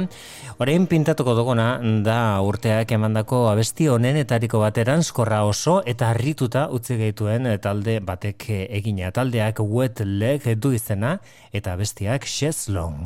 Orain 0.63 0.87
pintatuko 0.87 1.35
duguna 1.35 1.67
da 2.05 2.39
urteak 2.47 2.95
emandako 2.95 3.49
abesti 3.51 3.89
honenetariko 3.91 4.61
bateran 4.63 5.03
skorra 5.03 5.43
oso 5.43 5.81
eta 5.83 6.13
harrituta 6.13 6.69
utzi 6.71 6.95
gaituen 7.01 7.51
eh, 7.51 7.57
talde 7.59 7.99
batek 7.99 8.49
eh, 8.49 8.65
egina. 8.79 9.11
Taldeak 9.11 9.59
wet 9.67 9.99
leg 10.05 10.47
du 10.55 10.71
izena 10.79 11.17
eta 11.51 11.75
abestiak 11.75 12.23
Sheslong. 12.23 13.03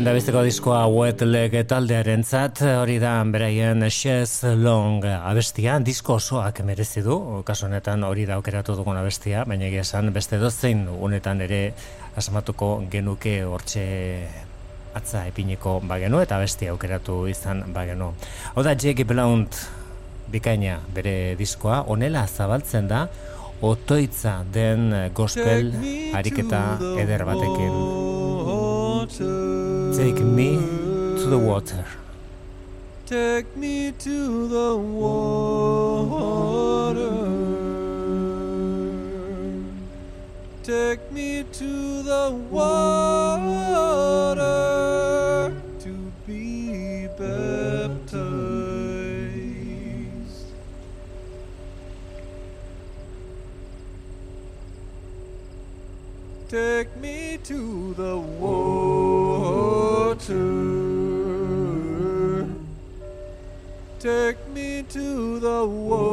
lehen 0.00 0.06
da 0.08 0.14
bizteko 0.16 0.40
diskoa 0.46 0.78
wet 0.88 1.20
leg 1.28 1.52
taldearen 1.68 2.22
zat, 2.24 2.62
hori 2.64 2.94
da 3.02 3.10
beraien 3.28 3.84
Shes 3.92 4.38
Long 4.56 5.04
abestia, 5.04 5.74
disko 5.84 6.14
osoak 6.16 6.62
merezi 6.64 7.02
du, 7.04 7.42
kaso 7.44 7.66
honetan 7.66 8.06
hori 8.08 8.24
da 8.24 8.38
okeratu 8.40 8.78
dugun 8.78 8.96
abestia, 8.96 9.42
baina 9.44 9.66
egia 9.68 9.82
esan 9.84 10.08
beste 10.14 10.38
dozein 10.40 10.86
honetan 10.88 11.42
ere 11.44 11.74
asmatuko 12.16 12.70
genuke 12.88 13.42
hortxe 13.44 13.84
atza 14.96 15.26
epineko 15.28 15.82
bagenu 15.84 16.22
eta 16.24 16.38
abestia 16.40 16.72
aukeratu 16.72 17.26
izan 17.28 17.66
bagenu. 17.74 18.14
Hau 18.54 18.64
da 18.64 18.72
Jackie 18.72 19.04
Blount 19.04 19.58
bikaina 20.32 20.78
bere 20.96 21.34
diskoa, 21.36 21.82
onela 21.92 22.24
zabaltzen 22.24 22.88
da, 22.88 23.04
otoitza 23.60 24.38
den 24.48 24.94
gospel 25.12 25.74
ariketa 26.16 26.78
eder 26.96 27.28
batekin. 27.28 28.39
Take 29.10 30.20
me 30.20 30.56
to 31.16 31.26
the 31.28 31.38
water. 31.38 31.84
Take 33.06 33.56
me 33.56 33.90
to 33.90 34.46
the 34.48 34.76
water. 34.76 35.40
Take 40.62 41.10
me 41.10 41.42
to 41.42 42.02
the 42.02 42.30
water 42.50 44.40
to 45.80 46.12
be 46.24 47.08
baptized. 47.18 48.00
Take 56.48 56.96
me 56.96 57.38
to 57.42 57.94
the 57.94 58.16
water 58.16 58.89
water. 59.60 60.70
Take 63.98 64.48
me 64.48 64.82
to 64.88 65.40
the 65.40 65.66
water. 65.66 66.10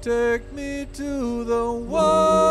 Take 0.00 0.52
me 0.52 0.86
to 0.94 1.44
the 1.44 1.70
water. 1.72 2.45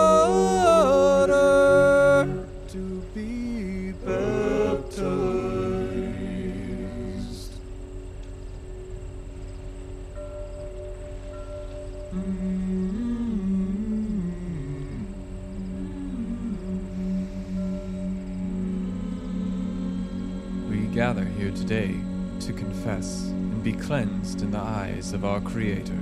Today 21.67 21.95
to 22.39 22.53
confess 22.53 23.23
and 23.23 23.63
be 23.63 23.73
cleansed 23.73 24.43
in 24.43 24.51
the 24.51 24.59
eyes 24.59 25.13
of 25.13 25.25
our 25.25 25.41
Creator. 25.41 25.97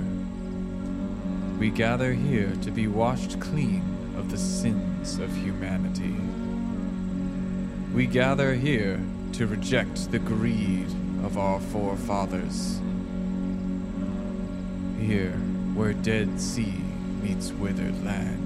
We 1.58 1.70
gather 1.70 2.12
here 2.12 2.52
to 2.60 2.70
be 2.70 2.86
washed 2.86 3.40
clean 3.40 3.82
of 4.18 4.30
the 4.30 4.36
sins 4.36 5.18
of 5.18 5.34
humanity. 5.34 6.16
We 7.94 8.04
gather 8.04 8.52
here 8.52 9.00
to 9.32 9.46
reject 9.46 10.10
the 10.10 10.18
greed 10.18 10.90
of 11.24 11.38
our 11.38 11.60
forefathers. 11.60 12.78
Here, 15.00 15.38
where 15.72 15.94
Dead 15.94 16.38
Sea 16.38 16.74
meets 17.22 17.52
withered 17.52 18.04
land. 18.04 18.43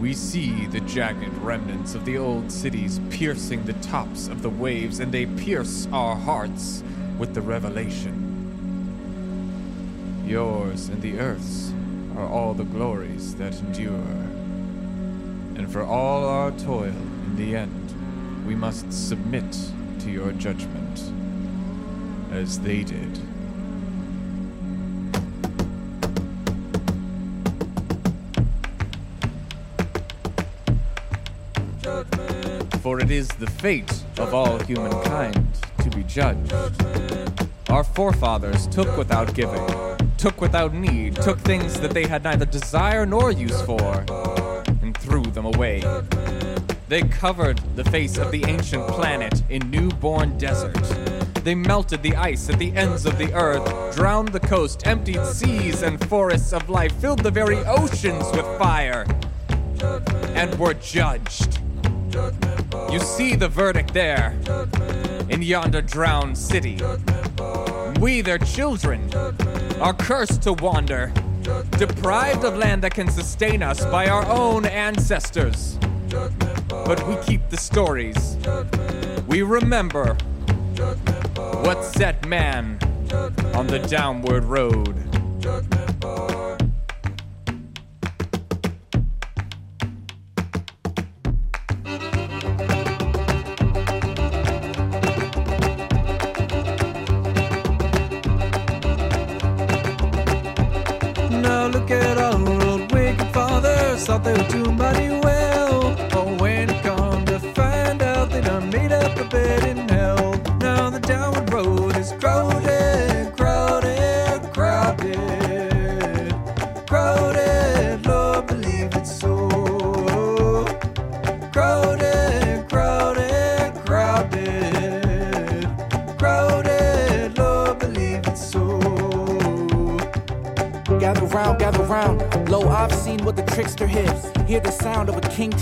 We 0.00 0.12
see 0.12 0.66
the 0.66 0.80
jagged 0.80 1.36
remnants 1.38 1.94
of 1.94 2.04
the 2.04 2.18
old 2.18 2.52
cities 2.52 3.00
piercing 3.08 3.64
the 3.64 3.72
tops 3.74 4.28
of 4.28 4.42
the 4.42 4.50
waves, 4.50 5.00
and 5.00 5.10
they 5.10 5.24
pierce 5.24 5.88
our 5.90 6.14
hearts 6.14 6.82
with 7.18 7.32
the 7.34 7.40
revelation. 7.40 8.24
Yours 10.26 10.88
and 10.90 11.00
the 11.00 11.18
earth's 11.18 11.72
are 12.16 12.28
all 12.28 12.52
the 12.52 12.64
glories 12.64 13.36
that 13.36 13.54
endure. 13.60 13.94
And 15.56 15.72
for 15.72 15.82
all 15.82 16.26
our 16.26 16.50
toil, 16.50 16.84
in 16.84 17.36
the 17.36 17.56
end, 17.56 18.44
we 18.46 18.54
must 18.54 18.92
submit 18.92 19.50
to 20.00 20.10
your 20.10 20.32
judgment, 20.32 21.12
as 22.32 22.60
they 22.60 22.84
did. 22.84 23.18
Is 33.16 33.28
the 33.28 33.46
fate 33.46 34.04
of 34.18 34.34
all 34.34 34.58
humankind 34.64 35.48
to 35.82 35.88
be 35.88 36.02
judged. 36.02 36.52
Our 37.70 37.82
forefathers 37.82 38.66
took 38.66 38.94
without 38.98 39.34
giving, 39.34 39.66
took 40.18 40.42
without 40.42 40.74
need, 40.74 41.16
took 41.16 41.38
things 41.38 41.80
that 41.80 41.92
they 41.92 42.06
had 42.06 42.24
neither 42.24 42.44
desire 42.44 43.06
nor 43.06 43.30
use 43.30 43.62
for, 43.62 44.04
and 44.82 44.94
threw 44.98 45.22
them 45.22 45.46
away. 45.46 45.82
They 46.88 47.02
covered 47.02 47.58
the 47.74 47.84
face 47.84 48.18
of 48.18 48.30
the 48.32 48.44
ancient 48.44 48.86
planet 48.88 49.42
in 49.48 49.70
newborn 49.70 50.36
desert. 50.36 50.84
They 51.42 51.54
melted 51.54 52.02
the 52.02 52.16
ice 52.16 52.50
at 52.50 52.58
the 52.58 52.76
ends 52.76 53.06
of 53.06 53.16
the 53.16 53.32
earth, 53.32 53.96
drowned 53.96 54.28
the 54.28 54.40
coast, 54.40 54.86
emptied 54.86 55.24
seas 55.24 55.80
and 55.82 56.06
forests 56.06 56.52
of 56.52 56.68
life, 56.68 56.92
filled 57.00 57.22
the 57.22 57.30
very 57.30 57.64
oceans 57.64 58.26
with 58.32 58.46
fire, 58.58 59.06
and 60.34 60.54
were 60.58 60.74
judged. 60.74 61.60
You 62.90 63.00
see 63.00 63.34
the 63.34 63.48
verdict 63.48 63.92
there, 63.92 64.34
in 65.28 65.42
yonder 65.42 65.82
drowned 65.82 66.38
city. 66.38 66.78
We, 68.00 68.20
their 68.20 68.38
children, 68.38 69.12
are 69.80 69.94
cursed 69.94 70.42
to 70.42 70.52
wander, 70.52 71.12
deprived 71.78 72.44
of 72.44 72.56
land 72.56 72.82
that 72.82 72.94
can 72.94 73.10
sustain 73.10 73.62
us 73.62 73.84
by 73.86 74.08
our 74.08 74.24
own 74.26 74.66
ancestors. 74.66 75.78
But 76.68 77.06
we 77.06 77.16
keep 77.16 77.48
the 77.50 77.56
stories. 77.56 78.36
We 79.26 79.42
remember 79.42 80.14
what 81.62 81.84
set 81.84 82.26
man 82.26 82.78
on 83.54 83.66
the 83.66 83.78
downward 83.78 84.44
road. 84.44 84.96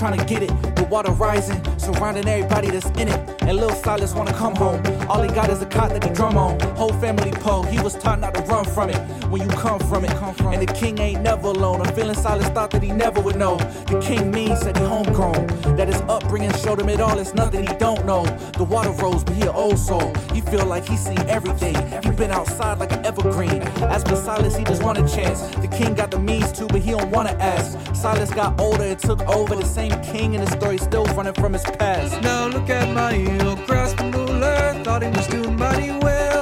Trying 0.05 0.19
to 0.19 0.25
get 0.27 0.43
it. 0.43 0.77
The 0.77 0.85
water 0.91 1.13
rising, 1.13 1.59
surrounding 1.79 2.29
everybody 2.29 2.69
that's 2.69 2.91
in 3.01 3.09
it. 3.09 3.43
And 3.43 3.57
Lil 3.57 3.71
Silas 3.71 4.13
wanna 4.13 4.35
come 4.35 4.55
home. 4.55 4.83
All 5.09 5.23
he 5.23 5.31
got 5.31 5.49
is 5.49 5.63
a 5.63 5.67
cot 5.67 5.89
that 5.95 6.05
he 6.05 6.11
drum 6.11 6.37
on. 6.37 6.61
Whole 6.77 6.93
family 7.05 7.31
po. 7.31 7.63
He 7.63 7.81
was 7.81 7.95
taught 7.95 8.21
not 8.21 8.35
to 8.35 8.43
run 8.43 8.67
from 8.67 8.91
it. 8.91 9.14
When 9.35 9.43
you 9.43 9.49
come 9.57 9.81
from 9.81 10.05
it, 10.05 10.13
and 10.13 10.63
the 10.63 10.73
king 10.73 10.97
ain't 11.01 11.23
never 11.23 11.49
alone. 11.49 11.83
I'm 11.83 11.93
feeling 11.93 12.15
Silas 12.15 12.47
thought 12.51 12.71
that 12.71 12.85
he 12.85 12.93
never 12.93 13.21
would 13.21 13.35
know. 13.35 13.57
The 13.89 13.99
king 14.01 14.31
means 14.31 14.61
that 14.61 14.77
he 14.77 14.85
homegrown. 14.85 15.49
That 15.75 15.89
his 15.89 16.01
upbringing 16.03 16.53
showed 16.53 16.81
him 16.81 16.89
it 16.89 17.01
all. 17.01 17.19
It's 17.19 17.35
nothing 17.35 17.67
he 17.67 17.75
don't 17.75 18.07
know. 18.07 18.25
The 18.57 18.63
water 18.63 18.91
rose, 18.91 19.25
but 19.25 19.35
he 19.35 19.43
an 19.43 19.49
old 19.49 19.81
soul. 19.81 20.15
He 20.33 20.41
feel 20.41 20.65
like 20.67 20.87
he 20.87 20.97
seen 20.97 21.19
everything. 21.29 21.75
He 22.05 22.11
been 22.11 22.31
outside 22.31 22.79
like 22.79 22.93
an 22.93 23.05
evergreen. 23.05 23.61
As 23.91 24.05
for 24.05 24.15
Silas, 24.15 24.57
he 24.57 24.63
just 24.63 24.85
want 24.85 24.99
a 24.99 25.17
chance. 25.17 25.41
The 25.57 25.67
king 25.67 25.95
got 25.95 26.13
the 26.13 26.21
means 26.21 26.53
too, 26.53 26.69
but 26.69 26.83
he 26.83 26.93
don't 26.93 27.11
wanna 27.11 27.37
ask. 27.41 27.77
Silas 27.93 28.31
got 28.31 28.61
older 28.61 28.85
and 28.85 29.01
took 29.01 29.21
over. 29.23 29.57
The 29.57 29.67
same 29.67 30.01
king 30.01 30.35
in 30.35 30.43
the 30.43 30.51
story 30.53 30.79
still 30.79 31.07
running 31.07 31.35
from 31.35 31.55
his 31.55 31.65
past. 31.65 32.23
Now 32.23 32.47
look 32.47 32.71
at 32.71 32.89
my 32.95 33.17
old 33.45 33.67
grasping 33.67 34.13
ruler, 34.13 34.81
thought 34.85 35.03
he 35.03 35.09
was 35.09 35.27
doing 35.27 35.57
mighty 35.57 35.91
well. 35.91 36.34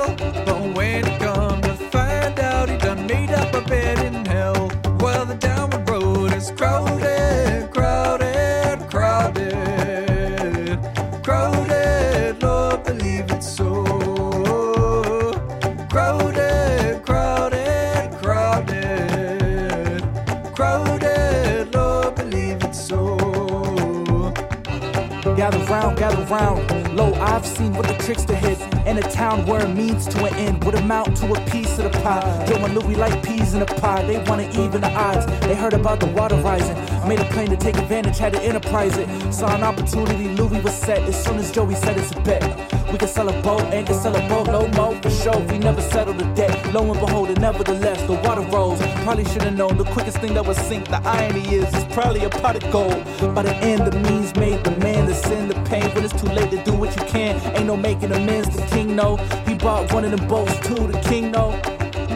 I've 27.43 27.49
seen 27.49 27.75
what 27.75 27.89
the 27.89 27.95
trickster 27.95 28.37
hit. 28.37 28.61
In 28.87 28.99
a 28.99 29.03
town 29.03 29.45
where 29.47 29.67
it 29.67 29.75
means 29.75 30.07
to 30.07 30.25
an 30.27 30.35
end 30.35 30.63
would 30.63 30.77
amount 30.77 31.17
to 31.17 31.33
a 31.35 31.41
piece 31.51 31.77
of 31.77 31.91
the 31.91 31.99
pie. 31.99 32.47
Joe 32.47 32.65
and 32.65 32.73
Louis 32.73 32.95
like 32.95 33.21
peas 33.25 33.55
in 33.55 33.63
a 33.63 33.67
pie. 33.67 34.05
They 34.05 34.23
wanna 34.29 34.49
even 34.51 34.81
the 34.81 34.93
odds. 34.93 35.27
They 35.41 35.57
heard 35.57 35.73
about 35.73 35.99
the 35.99 36.07
water 36.07 36.37
rising. 36.37 36.77
Made 37.09 37.19
a 37.19 37.25
plan 37.25 37.49
to 37.49 37.57
take 37.57 37.77
advantage, 37.79 38.17
had 38.19 38.35
to 38.35 38.43
enterprise 38.43 38.97
it. 38.97 39.09
Saw 39.35 39.53
an 39.57 39.65
opportunity, 39.65 40.29
Louis 40.29 40.61
was 40.61 40.73
set. 40.73 41.01
As 41.01 41.21
soon 41.25 41.39
as 41.39 41.51
Joey 41.51 41.75
said 41.75 41.99
it's 41.99 42.13
a 42.13 42.21
bet. 42.21 42.45
We 42.93 42.99
can 42.99 43.09
sell 43.09 43.29
a 43.29 43.43
boat 43.43 43.63
and 43.73 43.87
can 43.87 43.97
sell 43.97 44.15
a 44.15 44.29
boat, 44.29 44.47
no 44.47 44.69
more 44.77 44.95
for 45.03 45.11
sure. 45.11 45.41
We 45.51 45.59
never 45.59 45.81
settled 45.81 46.19
the 46.19 46.27
debt. 46.35 46.73
Lo 46.73 46.83
and 46.93 47.01
behold, 47.01 47.31
it 47.31 47.41
nevertheless, 47.41 48.01
the 48.07 48.13
water 48.13 48.43
rose. 48.53 48.81
Probably 49.03 49.25
should 49.25 49.43
have 49.43 49.57
known 49.57 49.79
the 49.79 49.85
quickest 49.85 50.19
thing 50.19 50.35
that 50.35 50.47
would 50.47 50.59
sink. 50.59 50.87
The 50.89 51.01
irony 51.03 51.57
is, 51.57 51.75
it's 51.75 51.93
probably 51.93 52.23
a 52.23 52.31
pot 52.31 52.63
of 52.63 52.71
gold. 52.71 53.03
By 53.35 53.43
the 53.43 53.55
end, 53.57 53.91
the 53.91 53.99
means 53.99 54.37
made 54.37 54.63
the 54.63 54.73
man 54.73 55.07
the 55.07 55.15
sin, 55.15 55.49
the 55.49 55.55
pain. 55.73 55.91
When 55.95 56.05
it's 56.05 56.21
too 56.21 56.29
late 56.29 56.51
to 56.51 56.63
do 56.65 56.75
what 56.75 56.95
you 56.97 57.05
can, 57.07 57.35
ain't 57.57 57.67
no 57.67 57.77
making 57.77 58.13
amends. 58.13 58.55
The 58.55 58.63
king 58.67 58.95
know 58.95 59.17
he 59.47 59.55
bought 59.55 59.93
one 59.93 60.05
of 60.05 60.11
them 60.15 60.29
boats 60.29 60.55
too. 60.67 60.87
The 60.93 61.01
king 61.09 61.31
know. 61.31 61.51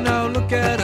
Now 0.08 0.28
look 0.28 0.52
at 0.52 0.75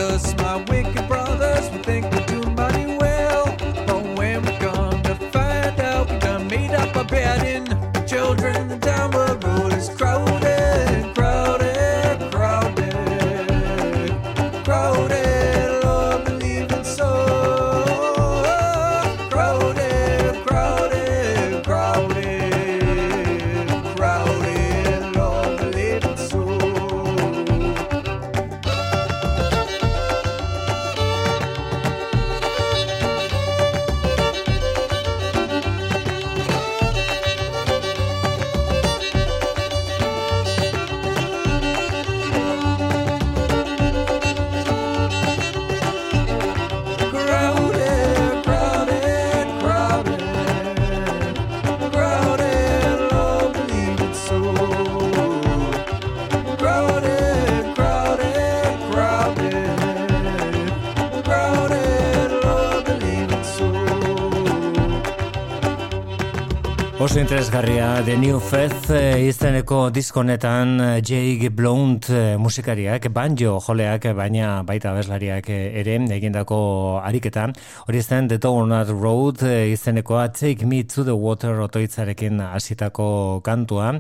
interesgarria 67.33 68.05
The 68.05 68.19
New 68.19 68.39
Faith 68.45 68.91
eh, 68.93 69.25
izeneko 69.25 69.87
diskonetan 69.89 70.75
eh, 70.85 71.01
Jake 71.01 71.49
Blount 71.49 72.11
eh, 72.13 72.37
musikariak, 72.37 73.07
banjo 73.09 73.55
joleak, 73.65 74.05
baina 74.13 74.59
baita 74.69 74.91
abeslariak 74.91 75.49
eh, 75.49 75.81
ere 75.81 75.95
egindako 76.13 76.59
ariketa. 77.01 77.47
Hori 77.89 78.03
zen 78.03 78.29
The 78.29 78.37
Donut 78.37 78.93
Road 78.93 79.47
eh, 79.49 79.73
izenekoa 79.73 80.27
Take 80.29 80.67
Me 80.69 80.83
to 80.85 81.07
the 81.09 81.15
Water 81.17 81.57
otoitzarekin 81.65 82.43
hasitako 82.51 83.41
kantua 83.41 83.95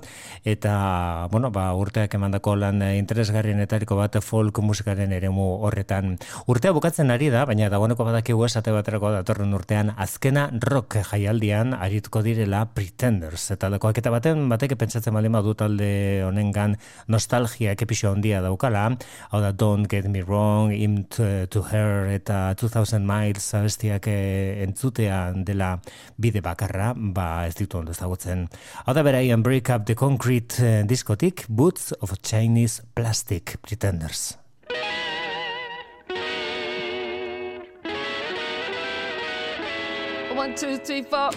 eta 0.45 1.27
bueno, 1.33 1.49
ba, 1.51 1.71
urteak 1.73 2.13
emandako 2.21 2.59
lan 2.61 2.85
eh, 2.85 2.99
interesgarrienetariko 3.01 3.97
bat 3.97 4.21
folk 4.21 4.61
musikaren 4.61 5.09
eremu 5.11 5.49
horretan. 5.65 6.19
Urtea 6.53 6.77
bukatzen 6.77 7.09
ari 7.09 7.33
da, 7.33 7.47
baina 7.49 7.73
dagoeneko 7.73 8.05
badakigu 8.05 8.45
esate 8.45 8.77
baterako 8.77 9.17
datorren 9.17 9.57
urtean 9.57 9.97
azkena 9.97 10.51
rock 10.69 11.01
jaialdian 11.15 11.73
arituko 11.73 12.21
direla 12.21 12.67
Pretenders. 13.23 13.51
Eta 13.55 13.69
lekoak 13.70 13.99
eta 14.01 14.11
baten 14.11 14.49
batek 14.51 14.74
pentsatzen 14.78 15.15
baldin 15.15 15.35
badu 15.36 15.55
talde 15.55 16.24
honengan 16.27 16.74
nostalgia 17.07 17.74
kepixo 17.78 18.11
handia 18.11 18.40
daukala. 18.43 18.97
Hau 19.31 19.40
da 19.40 19.53
Don't 19.53 19.86
Get 19.89 20.09
Me 20.11 20.23
Wrong, 20.23 20.73
Im 20.73 21.05
to, 21.07 21.62
Her 21.62 22.11
eta 22.11 22.55
2000 22.59 23.07
Miles 23.07 23.47
abestiak 23.55 24.09
eh, 24.11 24.65
entzutean 24.65 25.44
dela 25.44 25.77
bide 26.19 26.43
bakarra, 26.43 26.93
ba 26.97 27.47
ez 27.47 27.55
ditu 27.55 27.78
ondo 27.78 27.93
ezagutzen. 27.93 28.49
Hau 28.86 28.94
da 28.94 29.03
beraian 29.07 29.43
Break 29.43 29.70
Up 29.70 29.86
the 29.86 29.94
Concrete 29.94 30.59
eh, 30.59 30.82
diskotik, 30.82 31.47
Boots 31.49 31.93
of 32.01 32.19
Chinese 32.23 32.82
Plastic 32.94 33.59
Pretenders. 33.62 34.36
One, 40.35 40.57
two, 40.57 40.78
three, 40.78 41.03
four. 41.03 41.31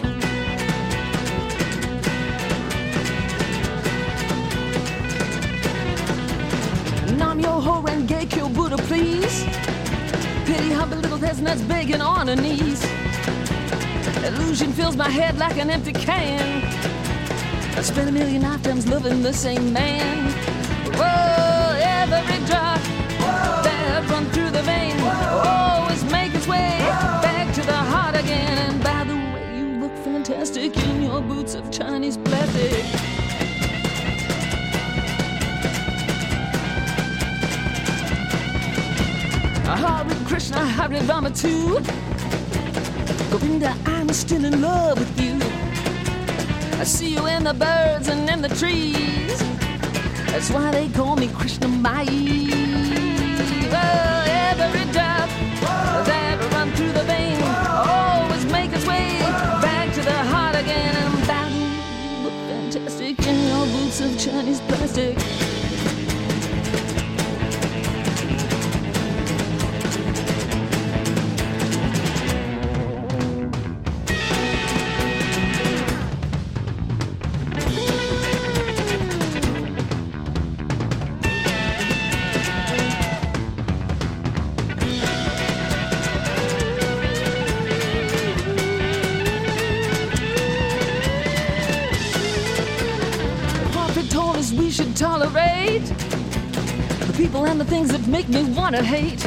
Nam 7.16 7.40
yo 7.40 7.60
ho 7.60 7.84
and 7.88 8.06
gay 8.06 8.26
kill 8.26 8.48
Buddha, 8.50 8.76
please. 8.76 9.44
Pity 10.44 10.70
humble 10.70 10.98
little 10.98 11.18
peasant 11.18 11.66
begging 11.66 12.02
on 12.02 12.28
her 12.28 12.36
knees. 12.36 12.84
Illusion 14.24 14.72
fills 14.72 14.96
my 14.96 15.08
head 15.08 15.38
like 15.38 15.56
an 15.56 15.70
empty 15.70 15.92
can. 15.92 16.62
I 17.76 17.82
spent 17.82 18.08
a 18.08 18.12
million 18.12 18.42
lifetimes 18.42 18.86
loving 18.86 19.22
the 19.22 19.32
same 19.32 19.72
man. 19.72 20.30
Whoa, 20.94 21.78
every 21.80 22.35
Hare 39.74 40.06
Krishna, 40.26 40.64
Hare 40.64 41.02
Rama 41.02 41.30
too. 41.30 41.80
Govinda, 43.30 43.74
I'm 43.84 44.08
still 44.10 44.44
in 44.44 44.62
love 44.62 44.98
with 44.98 45.20
you. 45.20 45.34
I 46.80 46.84
see 46.84 47.14
you 47.14 47.26
in 47.26 47.42
the 47.44 47.52
birds 47.52 48.08
and 48.08 48.30
in 48.30 48.42
the 48.42 48.48
trees. 48.48 49.38
That's 50.30 50.50
why 50.50 50.70
they 50.70 50.88
call 50.90 51.16
me 51.16 51.28
Krishna 51.28 51.66
Mai. 51.66 52.04
Well, 53.72 54.24
every 54.52 54.84
drop 54.92 55.28
that 56.06 56.38
run 56.52 56.70
through 56.72 56.92
the 56.92 57.02
vein 57.02 57.42
always 57.42 58.44
make 58.52 58.72
its 58.72 58.86
way 58.86 59.18
back 59.60 59.92
to 59.94 60.00
the 60.00 60.18
heart 60.32 60.54
again. 60.54 60.94
And 60.94 61.26
by 61.26 61.48
the 61.50 62.28
way, 62.28 62.40
fantastic 62.48 63.26
in 63.26 63.48
your 63.48 63.66
boots 63.66 64.00
of 64.00 64.16
Chinese 64.18 64.60
plastic. 64.60 65.45
Should 94.76 94.94
tolerate 94.94 95.86
the 95.86 97.14
people 97.16 97.46
and 97.46 97.58
the 97.58 97.64
things 97.64 97.88
that 97.88 98.06
make 98.06 98.28
me 98.28 98.44
wanna 98.52 98.82
hate. 98.82 99.24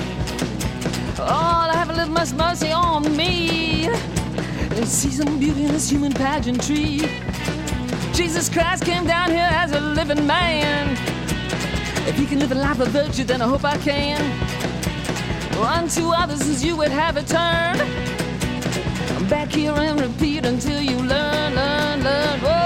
Oh, 1.17 1.67
I 1.71 1.73
have 1.73 1.89
a 1.89 1.93
little 1.93 2.13
much 2.13 2.33
mercy 2.33 2.71
on 2.71 3.17
me 3.17 3.87
and 3.87 4.87
see 4.87 5.09
some 5.09 5.39
beauty 5.39 5.63
in 5.63 5.71
this 5.71 5.89
human 5.89 6.13
pageantry. 6.13 6.99
Jesus 8.13 8.47
Christ 8.47 8.85
came 8.85 9.07
down 9.07 9.31
here 9.31 9.49
as 9.49 9.71
a 9.71 9.79
living 9.79 10.27
man. 10.27 10.91
If 12.07 12.15
he 12.15 12.27
can 12.27 12.37
live 12.37 12.51
a 12.51 12.55
life 12.55 12.79
of 12.79 12.89
virtue, 12.89 13.23
then 13.23 13.41
I 13.41 13.47
hope 13.47 13.65
I 13.65 13.77
can. 13.79 14.21
Unto 15.57 16.09
others 16.09 16.41
as 16.41 16.63
you 16.63 16.75
would 16.77 16.91
have 16.91 17.17
it 17.17 17.25
turned. 17.25 17.81
I'm 19.17 19.27
back 19.27 19.51
here 19.51 19.73
and 19.73 19.99
repeat 19.99 20.45
until 20.45 20.79
you 20.79 20.97
learn, 20.97 21.55
learn, 21.55 22.03
learn. 22.03 22.39
Whoa, 22.41 22.58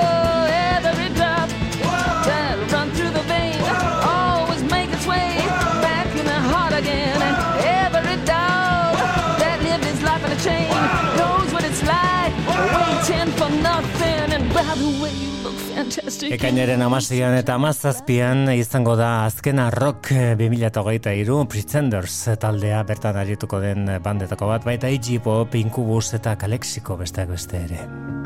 Ekainaren 16.34 16.82
amasian 16.82 17.36
eta 17.38 17.58
amazazpian 17.60 18.50
izango 18.56 18.96
da 18.98 19.26
azkena 19.28 19.68
rock 19.74 20.10
eh, 20.16 20.34
2008 20.40 21.46
Pretenders 21.50 22.18
taldea 22.42 22.82
bertan 22.88 23.20
arituko 23.22 23.62
den 23.62 23.86
bandetako 24.02 24.50
bat, 24.50 24.66
baita 24.66 24.90
Iggy 24.90 25.20
Pop, 25.22 25.54
Incubus 25.56 26.14
eta 26.18 26.38
Kalexiko 26.42 26.98
besteak 26.98 27.36
beste 27.36 27.66
ere. 27.68 28.23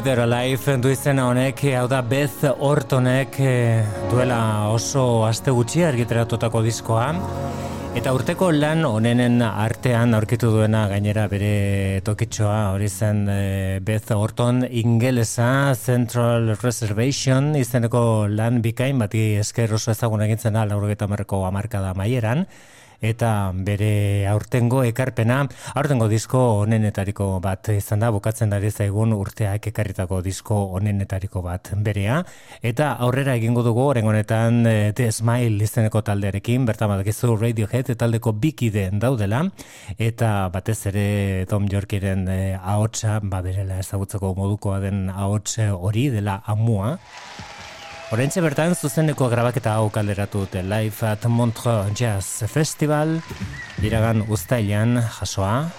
Weather 0.00 0.22
Alive 0.24 0.78
du 0.80 0.88
izena 0.88 1.26
honek, 1.28 1.58
hau 1.76 1.82
da 1.84 1.98
Beth 2.00 2.46
Ortonek 2.64 3.34
eh, 3.44 3.82
duela 4.08 4.70
oso 4.72 5.26
aste 5.28 5.52
gutxi 5.52 5.82
argiteratutako 5.84 6.62
diskoa. 6.64 7.10
Eta 8.00 8.14
urteko 8.16 8.48
lan 8.54 8.86
honenen 8.88 9.42
artean 9.44 10.16
aurkitu 10.16 10.54
duena 10.54 10.86
gainera 10.88 11.26
bere 11.28 12.00
tokitxoa, 12.06 12.70
hori 12.78 12.88
zen 12.88 13.26
eh, 13.28 13.76
Beth 13.84 14.16
Orton 14.16 14.64
ingelesa 14.64 15.76
Central 15.76 16.54
Reservation 16.54 17.52
izeneko 17.60 18.24
lan 18.32 18.64
bikain 18.64 19.04
bati 19.04 19.34
esker 19.44 19.76
oso 19.76 19.92
ezagun 19.92 20.24
egintzen 20.24 20.56
da 20.56 20.64
laurogeta 20.64 21.12
marreko 21.12 21.44
amarkada 21.44 21.92
maieran 21.92 22.48
eta 23.00 23.52
bere 23.54 24.26
aurtengo 24.28 24.82
ekarpena, 24.84 25.40
aurtengo 25.74 26.08
disko 26.08 26.40
onenetariko 26.64 27.28
bat 27.40 27.70
izan 27.72 28.04
da, 28.04 28.10
bukatzen 28.12 28.52
ari 28.52 28.70
zaigun 28.70 29.14
urteak 29.16 29.70
ekarritako 29.72 30.20
disko 30.22 30.58
onenetariko 30.78 31.42
bat 31.44 31.72
berea, 31.76 32.20
eta 32.62 32.92
aurrera 33.06 33.34
egingo 33.40 33.64
dugu 33.66 33.86
oren 33.88 34.08
honetan 34.10 34.66
eh, 34.66 34.92
The 34.96 35.10
Smile 35.12 35.64
izeneko 35.64 36.02
taldearekin, 36.06 36.66
bertan 36.68 36.92
badakizu 36.92 37.36
Radiohead 37.36 37.94
taldeko 37.96 38.32
bikide 38.32 38.88
daudela, 38.92 39.44
eta 39.98 40.48
batez 40.52 40.78
ere 40.92 41.46
Tom 41.50 41.68
Yorkiren 41.70 42.28
eh, 42.28 42.58
ahotsa, 42.60 43.20
ba 43.22 43.40
berela 43.44 43.80
ezagutzeko 43.80 44.34
modukoa 44.36 44.80
den 44.84 45.08
ahots 45.10 45.58
hori 45.60 46.08
dela 46.12 46.40
amua, 46.46 46.98
Horentxe 48.10 48.42
bertan 48.42 48.72
zuzeneko 48.74 49.28
grabaketa 49.30 49.76
hau 49.78 49.84
kalderatu 49.94 50.40
dute 50.42 50.64
Live 50.66 51.06
at 51.06 51.28
Montreux 51.30 51.92
Jazz 51.94 52.42
Festival. 52.50 53.20
Iragan 53.86 54.24
ustailan 54.26 54.98
jasoa. 54.98 55.70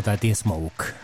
Ota 0.00 0.16
T-Smoke 0.16 0.94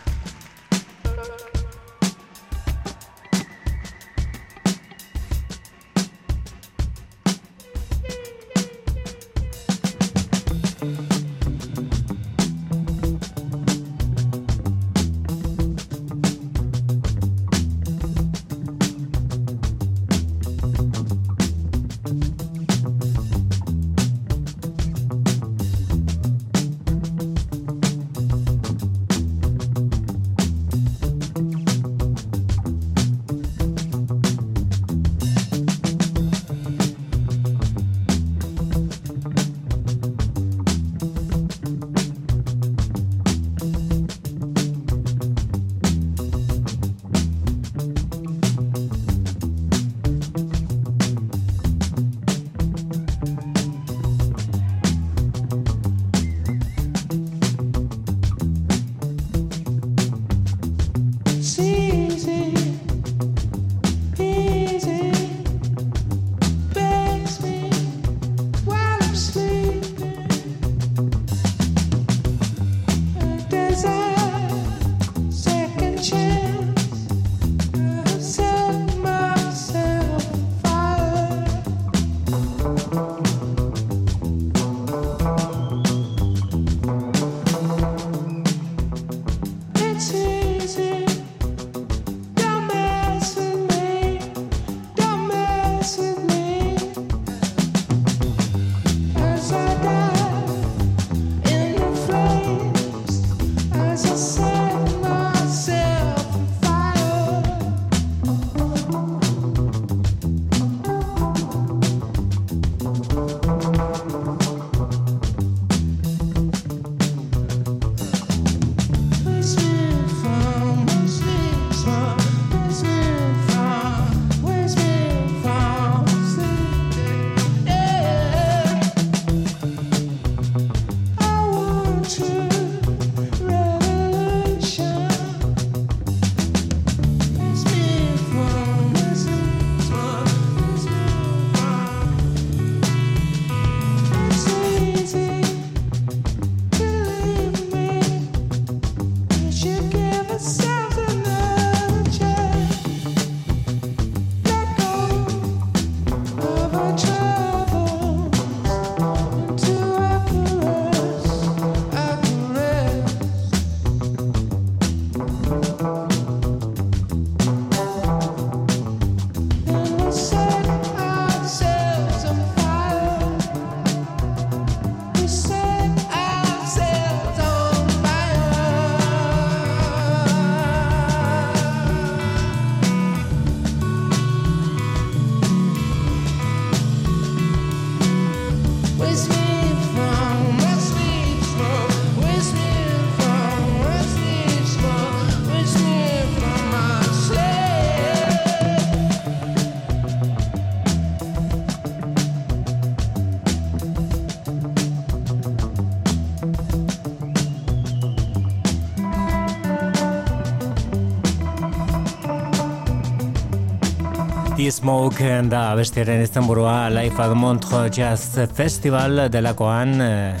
T-Smoke 214.81 215.27
da 215.45 215.75
bestiaren 215.77 216.23
izenburua 216.23 216.89
Life 216.89 217.21
at 217.21 217.35
Montreux 217.37 217.93
Jazz 217.93 218.39
Festival 218.57 219.27
delakoan 219.29 220.01
eh, 220.01 220.33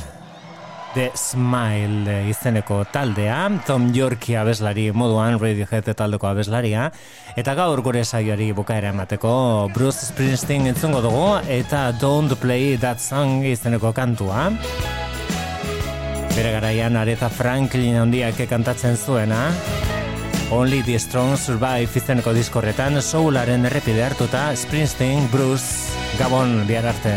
The 0.95 1.11
Smile 1.13 2.15
izeneko 2.25 2.79
taldea, 2.89 3.35
Tom 3.67 3.91
Yorkie 3.93 4.39
abeslari 4.41 4.87
moduan, 4.97 5.37
Radiohead 5.37 5.91
taldeko 5.93 6.31
abeslaria, 6.31 6.87
eta 7.37 7.53
gaur 7.53 7.83
gure 7.85 8.01
saioari 8.01 8.49
bukaera 8.57 8.89
emateko 8.89 9.69
Bruce 9.75 10.09
Springsteen 10.09 10.65
entzungo 10.73 11.03
dugu, 11.05 11.27
eta 11.45 11.91
Don't 12.01 12.33
Play 12.41 12.79
That 12.81 12.97
Song 12.97 13.45
izeneko 13.45 13.93
kantua. 13.93 14.49
Bere 16.33 16.57
garaian 16.57 16.97
Aretha 16.97 17.29
Franklin 17.29 18.01
handiak 18.01 18.41
kantatzen 18.49 18.97
zuena, 18.97 19.51
Only 20.51 20.81
the 20.81 20.99
Strong 20.99 21.37
Survive 21.39 21.95
izeneko 21.95 22.33
diskorretan 22.35 22.97
soularen 22.99 23.63
errepide 23.69 24.01
hartuta 24.03 24.49
Springsteen, 24.59 25.29
Bruce, 25.31 25.95
Gabon 26.19 26.67
bihar 26.67 26.89
arte. 26.91 27.13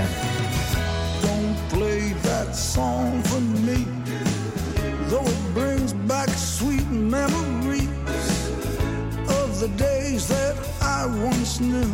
Don't 1.24 1.58
play 1.72 2.14
that 2.22 2.54
song 2.54 3.18
for 3.26 3.40
me 3.66 3.82
Though 5.10 5.26
it 5.26 5.42
brings 5.52 5.92
back 6.06 6.30
sweet 6.30 6.86
memories 6.90 7.90
Of 9.26 9.58
the 9.58 9.70
days 9.82 10.28
that 10.28 10.54
I 10.80 11.06
once 11.06 11.58
knew 11.58 11.90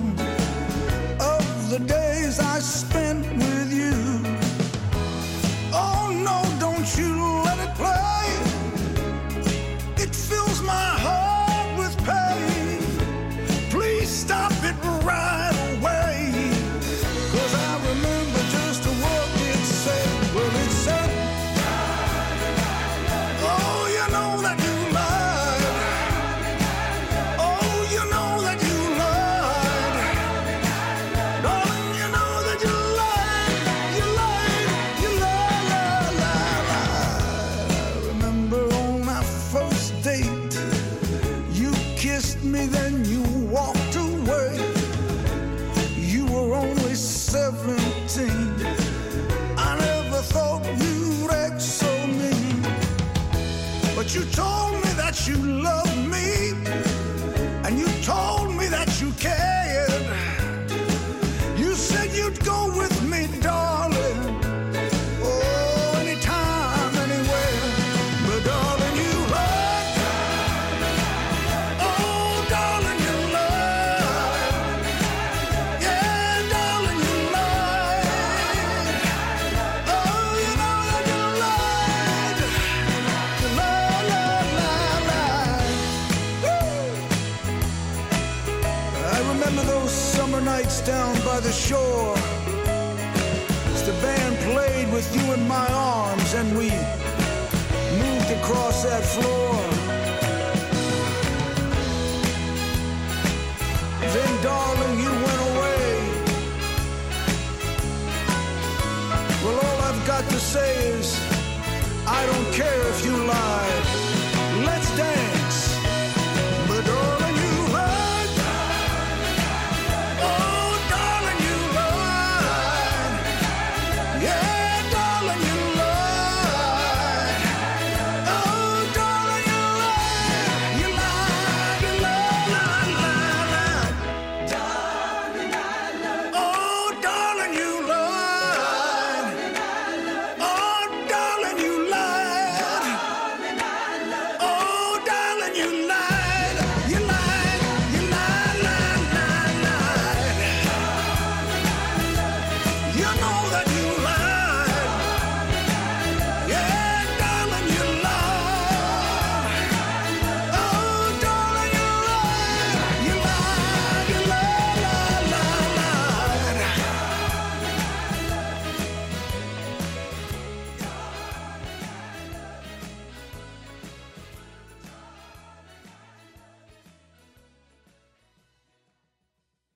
Of 1.25 1.71
the 1.71 1.81
days 1.89 2.39
I 2.39 2.61